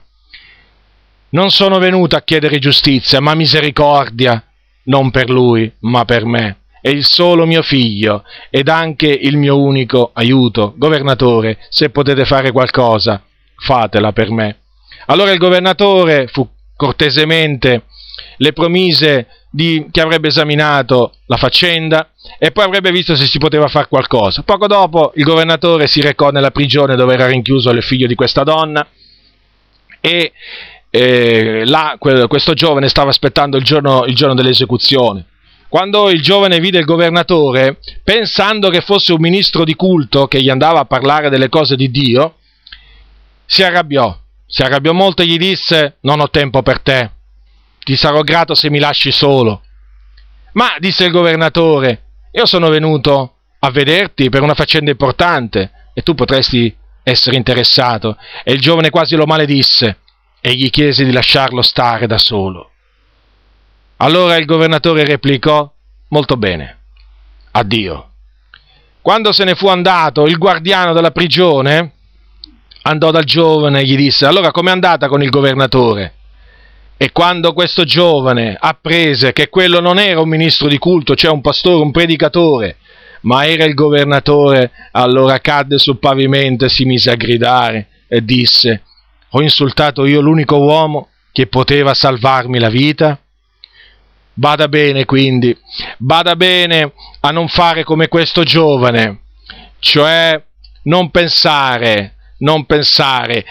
Non 1.30 1.52
sono 1.52 1.80
venuto 1.80 2.16
a 2.16 2.22
chiedere 2.22 2.60
giustizia, 2.60 3.20
ma 3.20 3.36
misericordia, 3.36 4.42
non 4.84 5.12
per 5.12 5.30
lui, 5.30 5.70
ma 5.80 6.06
per 6.06 6.26
me. 6.26 6.60
È 6.82 6.90
il 6.90 7.04
solo 7.04 7.46
mio 7.46 7.62
figlio 7.62 8.24
ed 8.50 8.70
anche 8.70 9.08
il 9.08 9.36
mio 9.36 9.60
unico 9.60 10.12
aiuto. 10.14 10.74
Governatore, 10.78 11.58
se 11.70 11.90
potete 11.90 12.24
fare 12.24 12.52
qualcosa, 12.52 13.22
fatela 13.58 14.14
per 14.14 14.32
me. 14.32 14.60
Allora 15.08 15.32
il 15.32 15.38
governatore 15.38 16.28
fu 16.28 16.48
cortesemente 16.76 17.84
le 18.38 18.54
promise 18.54 19.28
di, 19.50 19.88
che 19.92 20.02
avrebbe 20.02 20.28
esaminato 20.28 21.14
la 21.26 21.38
faccenda 21.38 22.10
e 22.38 22.52
poi 22.52 22.66
avrebbe 22.66 22.92
visto 22.92 23.16
se 23.16 23.26
si 23.26 23.38
poteva 23.38 23.68
fare 23.68 23.88
qualcosa. 23.88 24.44
Poco 24.44 24.68
dopo 24.68 25.12
il 25.16 25.24
governatore 25.24 25.88
si 25.88 26.02
recò 26.02 26.30
nella 26.30 26.52
prigione 26.52 26.96
dove 26.96 27.14
era 27.14 27.28
rinchiuso 27.28 27.70
il 27.70 27.84
figlio 27.84 28.08
di 28.08 28.16
questa 28.16 28.44
donna 28.44 28.86
e 30.00 30.32
eh, 30.90 31.64
là 31.66 31.98
questo 32.00 32.54
giovane 32.54 32.90
stava 32.90 33.10
aspettando 33.10 33.58
il 33.58 33.64
giorno, 33.64 34.06
il 34.06 34.16
giorno 34.16 34.36
dell'esecuzione. 34.36 35.26
Quando 35.70 36.10
il 36.10 36.22
giovane 36.22 36.60
vide 36.60 36.80
il 36.80 36.86
governatore, 36.86 37.80
pensando 38.02 38.70
che 38.70 38.80
fosse 38.80 39.12
un 39.12 39.20
ministro 39.20 39.66
di 39.66 39.76
culto 39.76 40.28
che 40.28 40.42
gli 40.42 40.50
andava 40.50 40.80
a 40.80 40.86
parlare 40.86 41.30
delle 41.30 41.50
cose 41.50 41.76
di 41.76 41.92
Dio, 41.92 42.36
si 43.46 43.64
arrabbiò, 43.64 44.18
si 44.46 44.62
arrabbiò 44.62 44.94
molto 44.94 45.24
e 45.24 45.26
gli 45.26 45.38
disse 45.38 45.98
non 46.02 46.22
ho 46.22 46.30
tempo 46.30 46.62
per 46.62 46.80
te, 46.80 47.12
ti 47.88 47.96
sarò 47.96 48.22
grato 48.22 48.54
se 48.54 48.70
mi 48.70 48.80
lasci 48.80 49.14
solo. 49.14 49.62
Ma, 50.56 50.76
disse 50.78 51.06
il 51.06 51.12
governatore, 51.12 52.04
io 52.34 52.46
sono 52.46 52.68
venuto 52.68 53.36
a 53.60 53.72
vederti 53.72 54.28
per 54.28 54.42
una 54.42 54.56
faccenda 54.56 54.92
importante 54.92 55.72
e 55.94 56.02
tu 56.02 56.14
potresti 56.14 56.76
essere 57.02 57.38
interessato. 57.38 58.18
E 58.44 58.52
il 58.52 58.60
giovane 58.60 58.90
quasi 58.90 59.16
lo 59.16 59.26
maledisse 59.26 60.00
e 60.42 60.54
gli 60.54 60.70
chiese 60.70 61.06
di 61.06 61.14
lasciarlo 61.14 61.62
stare 61.62 62.08
da 62.08 62.18
solo. 62.18 62.72
Allora 63.98 64.36
il 64.36 64.46
governatore 64.46 65.06
replicò, 65.06 65.72
molto 66.10 66.36
bene, 66.36 66.80
addio. 67.52 68.10
Quando 69.02 69.32
se 69.32 69.46
ne 69.46 69.56
fu 69.56 69.70
andato, 69.70 70.26
il 70.26 70.38
guardiano 70.38 70.92
della 70.92 71.12
prigione 71.12 71.94
andò 72.82 73.12
dal 73.12 73.24
giovane 73.24 73.80
e 73.80 73.86
gli 73.86 73.96
disse, 73.96 74.26
allora 74.26 74.52
com'è 74.52 74.72
andata 74.72 75.08
con 75.08 75.24
il 75.24 75.30
governatore? 75.30 76.16
E 76.98 77.12
quando 77.12 77.54
questo 77.54 77.84
giovane 77.84 78.58
apprese 78.60 79.32
che 79.32 79.50
quello 79.50 79.80
non 79.80 80.00
era 80.00 80.20
un 80.20 80.30
ministro 80.30 80.68
di 80.68 80.80
culto, 80.80 81.16
cioè 81.16 81.32
un 81.32 81.42
pastore, 81.42 81.84
un 81.84 81.92
predicatore, 81.92 82.78
ma 83.22 83.46
era 83.46 83.66
il 83.66 83.76
governatore, 83.76 84.72
allora 84.92 85.40
cadde 85.40 85.78
sul 85.78 86.00
pavimento 86.00 86.66
e 86.66 86.70
si 86.70 86.86
mise 86.86 87.12
a 87.12 87.16
gridare 87.16 87.88
e 88.08 88.26
disse, 88.26 88.82
ho 89.30 89.42
insultato 89.42 90.06
io 90.06 90.22
l'unico 90.22 90.58
uomo 90.58 91.10
che 91.32 91.46
poteva 91.46 91.94
salvarmi 91.94 92.58
la 92.58 92.70
vita? 92.70 93.20
Bada 94.34 94.68
bene 94.68 95.06
quindi, 95.06 95.56
bada 95.98 96.36
bene 96.36 96.94
a 97.20 97.30
non 97.30 97.48
fare 97.48 97.84
come 97.84 98.08
questo 98.08 98.44
giovane, 98.44 99.20
cioè 99.80 100.42
non 100.84 101.12
pensare 101.12 102.17
non 102.40 102.66
pensare 102.66 103.46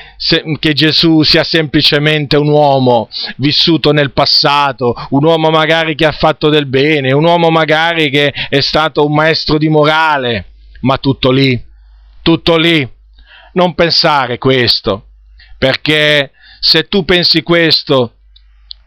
che 0.58 0.72
Gesù 0.72 1.22
sia 1.22 1.42
semplicemente 1.42 2.36
un 2.36 2.48
uomo 2.48 3.08
vissuto 3.36 3.92
nel 3.92 4.12
passato, 4.12 4.94
un 5.10 5.24
uomo 5.24 5.50
magari 5.50 5.94
che 5.94 6.06
ha 6.06 6.12
fatto 6.12 6.48
del 6.48 6.66
bene, 6.66 7.12
un 7.12 7.24
uomo 7.24 7.50
magari 7.50 8.10
che 8.10 8.32
è 8.48 8.60
stato 8.60 9.04
un 9.04 9.14
maestro 9.14 9.58
di 9.58 9.68
morale, 9.68 10.52
ma 10.80 10.98
tutto 10.98 11.30
lì, 11.30 11.60
tutto 12.22 12.56
lì. 12.56 12.88
Non 13.54 13.74
pensare 13.74 14.38
questo, 14.38 15.06
perché 15.56 16.32
se 16.60 16.88
tu 16.88 17.04
pensi 17.04 17.42
questo, 17.42 18.16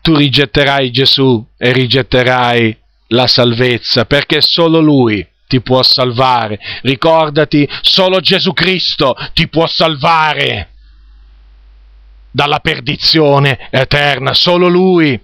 tu 0.02 0.16
rigetterai 0.16 0.92
Gesù 0.92 1.44
e 1.58 1.72
rigetterai 1.72 2.78
la 3.08 3.26
salvezza, 3.26 4.06
perché 4.06 4.42
solo 4.42 4.80
Lui 4.80 5.28
ti 5.50 5.62
può 5.62 5.82
salvare. 5.82 6.60
Ricordati, 6.84 7.68
solo 7.82 8.20
Gesù 8.20 8.54
Cristo 8.54 9.16
ti 9.34 9.48
può 9.48 9.66
salvare 9.66 10.70
dalla 12.30 12.60
perdizione 12.60 13.68
eterna, 13.72 14.36
solo 14.36 14.68
Lui. 14.68 15.20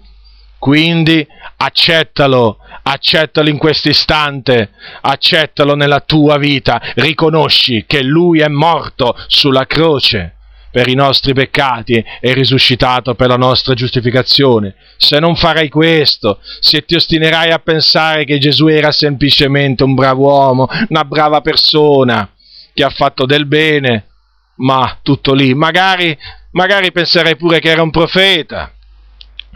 Quindi 0.57 1.25
accettalo, 1.57 2.57
accettalo 2.81 3.49
in 3.49 3.59
questo 3.59 3.89
istante, 3.89 4.71
accettalo 5.01 5.75
nella 5.75 5.99
tua 5.99 6.39
vita, 6.39 6.81
riconosci 6.95 7.85
che 7.85 8.01
Lui 8.01 8.39
è 8.39 8.47
morto 8.47 9.15
sulla 9.27 9.67
croce 9.67 10.34
per 10.75 10.89
i 10.89 10.93
nostri 10.93 11.33
peccati 11.33 12.03
e 12.19 12.33
risuscitato 12.33 13.15
per 13.15 13.29
la 13.29 13.37
nostra 13.37 13.73
giustificazione. 13.75 14.75
Se 14.97 15.19
non 15.19 15.37
farai 15.37 15.69
questo, 15.69 16.39
se 16.59 16.83
ti 16.83 16.95
ostinerai 16.95 17.51
a 17.51 17.59
pensare 17.59 18.25
che 18.25 18.39
Gesù 18.39 18.67
era 18.67 18.91
semplicemente 18.91 19.85
un 19.85 19.93
bravo 19.93 20.23
uomo, 20.23 20.67
una 20.89 21.05
brava 21.05 21.39
persona, 21.39 22.29
che 22.73 22.83
ha 22.83 22.89
fatto 22.89 23.25
del 23.25 23.45
bene, 23.45 24.07
ma 24.55 24.97
tutto 25.01 25.33
lì, 25.33 25.53
magari, 25.53 26.17
magari 26.51 26.91
penserai 26.91 27.37
pure 27.37 27.61
che 27.61 27.69
era 27.69 27.81
un 27.81 27.91
profeta, 27.91 28.73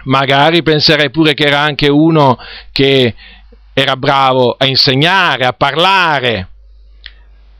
magari 0.03 0.63
penserai 0.63 1.10
pure 1.10 1.34
che 1.34 1.43
era 1.43 1.60
anche 1.60 1.89
uno 1.89 2.38
che 2.71 3.13
era 3.73 3.97
bravo 3.97 4.55
a 4.58 4.65
insegnare, 4.65 5.45
a 5.45 5.51
parlare, 5.51 6.48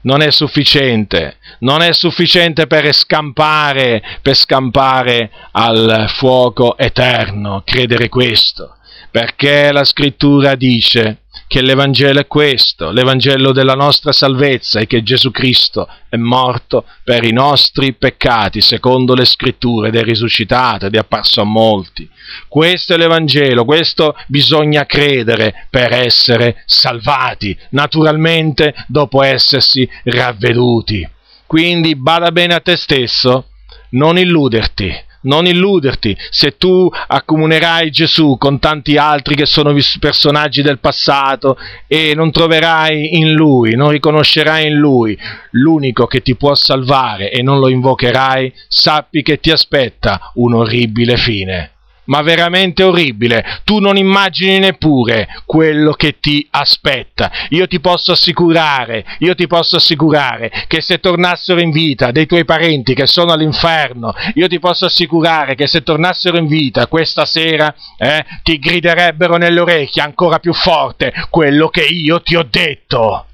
non 0.02 0.22
è 0.22 0.32
sufficiente, 0.32 1.38
non 1.60 1.82
è 1.82 1.94
sufficiente 1.94 2.68
per 2.68 2.94
scampare, 2.94 4.02
per 4.22 4.36
scampare 4.36 5.32
al 5.52 6.06
fuoco 6.10 6.78
eterno, 6.78 7.62
credere 7.66 8.10
questo, 8.10 8.76
perché 9.12 9.72
la 9.72 9.84
scrittura 9.84 10.56
dice 10.56 11.24
che 11.50 11.64
l'Evangelo 11.64 12.20
è 12.20 12.28
questo, 12.28 12.92
l'Evangelo 12.92 13.52
della 13.52 13.74
nostra 13.74 14.12
salvezza 14.12 14.80
e 14.80 14.86
che 14.86 15.02
Gesù 15.02 15.32
Cristo 15.32 15.90
è 16.08 16.16
morto 16.16 16.86
per 17.04 17.24
i 17.24 17.32
nostri 17.32 17.96
peccati, 17.96 18.62
secondo 18.62 19.16
le 19.16 19.26
scritture, 19.26 19.88
ed 19.88 19.96
è 19.96 20.04
risuscitato 20.04 20.86
ed 20.86 20.94
è 20.94 21.00
apparso 21.00 21.42
a 21.42 21.46
molti. 21.46 22.08
Questo 22.48 22.94
è 22.94 22.98
l'Evangelo, 22.98 23.66
questo 23.66 24.16
bisogna 24.28 24.86
credere 24.86 25.66
per 25.72 25.92
essere 25.92 26.62
salvati, 26.68 27.58
naturalmente 27.72 28.76
dopo 28.86 29.24
essersi 29.24 29.90
ravveduti. 30.04 31.10
Quindi 31.48 31.96
bada 31.96 32.32
bene 32.32 32.54
a 32.54 32.60
te 32.60 32.76
stesso, 32.76 33.48
non 33.94 34.20
illuderti, 34.20 34.94
non 35.22 35.46
illuderti, 35.46 36.16
se 36.30 36.58
tu 36.58 36.90
accomunerai 37.08 37.90
Gesù 37.92 38.38
con 38.38 38.60
tanti 38.60 38.98
altri 38.98 39.36
che 39.36 39.46
sono 39.46 39.76
personaggi 40.00 40.62
del 40.62 40.80
passato 40.80 41.58
e 41.88 42.14
non 42.16 42.32
troverai 42.32 43.18
in 43.18 43.34
Lui, 43.34 43.76
non 43.76 43.90
riconoscerai 43.90 44.68
in 44.68 44.76
Lui 44.76 45.18
l'unico 45.52 46.06
che 46.06 46.22
ti 46.22 46.36
può 46.36 46.54
salvare 46.56 47.32
e 47.32 47.42
non 47.42 47.60
lo 47.60 47.70
invocherai, 47.70 48.54
sappi 48.68 49.22
che 49.22 49.40
ti 49.40 49.52
aspetta 49.52 50.32
un 50.36 50.54
orribile 50.54 51.18
fine 51.18 51.72
ma 52.10 52.22
veramente 52.22 52.84
orribile. 52.84 53.62
Tu 53.64 53.80
non 53.80 53.98
immagini 53.98 54.60
neppure 54.60 55.28
quello 55.46 55.94
che 55.94 56.20
ti 56.20 56.46
aspetta. 56.52 57.32
Io 57.50 57.68
ti 57.68 57.80
posso 57.80 58.12
assicurare, 58.12 59.06
io 59.20 59.34
ti 59.36 59.48
posso 59.48 59.78
assicurare 59.78 60.52
che 60.68 60.82
se 60.82 61.00
tornassero 61.00 61.62
in 61.62 61.72
vita 61.72 62.12
dei 62.12 62.26
tuoi 62.26 62.46
parenti 62.46 62.94
che 62.94 63.08
sono 63.08 63.32
all'inferno, 63.32 64.14
io 64.36 64.48
ti 64.48 64.60
posso 64.60 64.86
assicurare 64.86 65.56
che 65.56 65.68
se 65.68 65.82
tornassero 65.82 66.38
in 66.38 66.48
vita 66.48 66.88
questa 66.88 67.26
sera, 67.26 67.74
eh, 67.98 68.26
ti 68.44 68.60
griderebbero 68.60 69.38
nelle 69.38 69.60
orecchie 69.60 70.02
ancora 70.02 70.40
più 70.40 70.54
forte 70.54 71.14
quello 71.30 71.70
che 71.70 71.86
io 71.86 72.22
ti 72.22 72.36
ho 72.36 72.46
detto. 72.50 73.26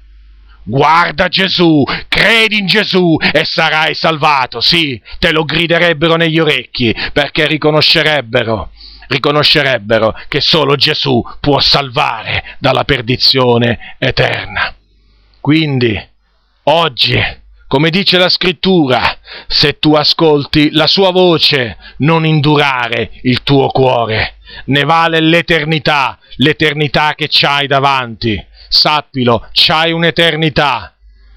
Guarda 0.68 1.28
Gesù, 1.28 1.84
credi 2.08 2.58
in 2.58 2.66
Gesù 2.66 3.16
e 3.32 3.44
sarai 3.44 3.94
salvato. 3.94 4.60
Sì, 4.60 5.00
te 5.20 5.30
lo 5.30 5.44
griderebbero 5.44 6.16
negli 6.16 6.40
orecchi 6.40 6.92
perché 7.12 7.46
riconoscerebbero, 7.46 8.70
riconoscerebbero 9.06 10.12
che 10.26 10.40
solo 10.40 10.74
Gesù 10.74 11.24
può 11.38 11.60
salvare 11.60 12.56
dalla 12.58 12.82
perdizione 12.82 13.94
eterna. 13.98 14.74
Quindi, 15.40 15.96
oggi, 16.64 17.16
come 17.68 17.90
dice 17.90 18.18
la 18.18 18.28
scrittura, 18.28 19.18
se 19.46 19.78
tu 19.78 19.94
ascolti 19.94 20.72
la 20.72 20.88
sua 20.88 21.12
voce, 21.12 21.76
non 21.98 22.26
indurare 22.26 23.12
il 23.22 23.44
tuo 23.44 23.68
cuore. 23.68 24.38
Ne 24.64 24.82
vale 24.82 25.20
l'eternità, 25.20 26.18
l'eternità 26.38 27.14
che 27.14 27.28
c'hai 27.30 27.68
davanti 27.68 28.44
sappilo, 28.68 29.48
c'hai 29.52 29.92
un'eternità. 29.92 30.94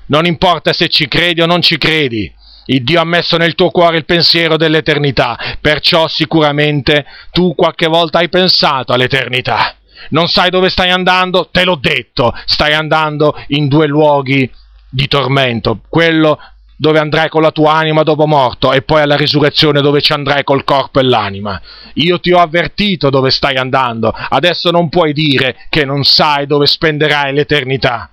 Non 0.08 0.26
importa 0.26 0.74
se 0.74 0.88
ci 0.88 1.08
credi 1.08 1.42
o 1.42 1.46
non 1.46 1.62
ci 1.62 1.78
credi, 1.78 2.32
il 2.66 2.84
Dio 2.84 3.02
ha 3.02 3.06
messo 3.06 3.38
nel 3.38 3.56
tuo 3.56 3.70
cuore 3.72 3.98
il 3.98 4.06
pensiero 4.06 4.58
dell'eternità, 4.58 5.38
perciò 5.60 6.08
sicuramente 6.08 7.06
tu 7.32 7.56
qualche 7.56 7.88
volta 7.88 8.20
hai 8.20 8.30
pensato 8.30 8.94
all'eternità. 8.94 9.76
Non 10.10 10.28
sai 10.28 10.50
dove 10.50 10.70
stai 10.70 10.90
andando? 10.92 11.50
Te 11.52 11.64
l'ho 11.64 11.76
detto, 11.76 12.34
stai 12.46 12.74
andando 12.74 13.36
in 13.48 13.68
due 13.68 13.88
luoghi 13.88 14.50
di 14.90 15.08
tormento, 15.08 15.82
quello 15.90 16.40
dove 16.82 17.00
andrai 17.00 17.28
con 17.28 17.42
la 17.42 17.52
tua 17.52 17.74
anima 17.74 18.04
dopo 18.04 18.26
morto 18.26 18.72
e 18.72 18.84
poi 18.84 19.02
alla 19.02 19.18
risurrezione 19.18 19.82
dove 19.82 20.00
ci 20.00 20.14
andrai 20.14 20.46
col 20.46 20.64
corpo 20.64 21.02
e 21.02 21.04
l'anima. 21.04 21.62
Io 21.96 22.22
ti 22.22 22.32
ho 22.32 22.40
avvertito 22.40 23.10
dove 23.10 23.32
stai 23.32 23.58
andando, 23.58 24.10
adesso 24.10 24.72
non 24.72 24.88
puoi 24.88 25.12
dire 25.12 25.58
che 25.68 25.84
non 25.84 26.06
sai 26.06 26.48
dove 26.48 26.66
spenderai 26.66 27.34
l'eternità. 27.34 28.10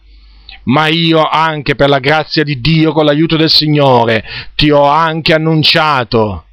Ma 0.65 0.89
io 0.89 1.23
anche 1.23 1.77
per 1.77 1.89
la 1.89 2.01
grazia 2.01 2.43
di 2.43 2.61
Dio, 2.61 2.91
con 2.91 3.05
l'aiuto 3.05 3.37
del 3.37 3.51
Signore, 3.51 4.25
ti 4.57 4.69
ho 4.69 4.85
anche 4.85 5.33
annunciato 5.33 6.47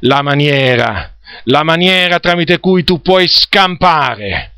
la 0.00 0.22
maniera, 0.22 1.12
la 1.44 1.62
maniera 1.62 2.20
tramite 2.20 2.58
cui 2.58 2.84
tu 2.84 3.02
puoi 3.02 3.28
scampare. 3.28 4.52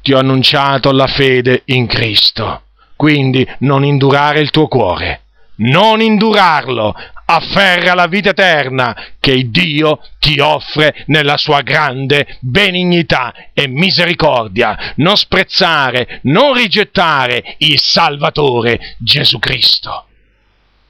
Ti 0.00 0.14
ho 0.14 0.18
annunciato 0.18 0.90
la 0.90 1.06
fede 1.06 1.64
in 1.66 1.86
Cristo. 1.86 2.62
Quindi 2.96 3.46
non 3.58 3.84
indurare 3.84 4.40
il 4.40 4.48
tuo 4.48 4.68
cuore 4.68 5.24
non 5.58 6.00
indurarlo, 6.00 6.94
afferra 7.30 7.94
la 7.94 8.06
vita 8.06 8.30
eterna 8.30 8.96
che 9.20 9.50
Dio 9.50 10.00
ti 10.18 10.40
offre 10.40 11.04
nella 11.06 11.36
sua 11.36 11.60
grande 11.60 12.38
benignità 12.40 13.34
e 13.52 13.68
misericordia. 13.68 14.94
Non 14.96 15.16
sprezzare, 15.16 16.20
non 16.22 16.54
rigettare 16.54 17.56
il 17.58 17.78
Salvatore 17.78 18.96
Gesù 18.98 19.38
Cristo. 19.38 20.06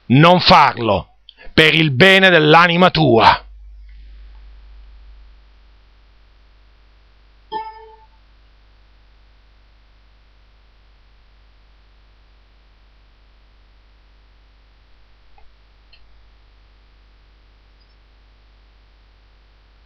Non 0.07 0.39
farlo 0.39 1.15
per 1.53 1.73
il 1.73 1.91
bene 1.91 2.29
dell'anima 2.29 2.89
tua. 2.89 3.43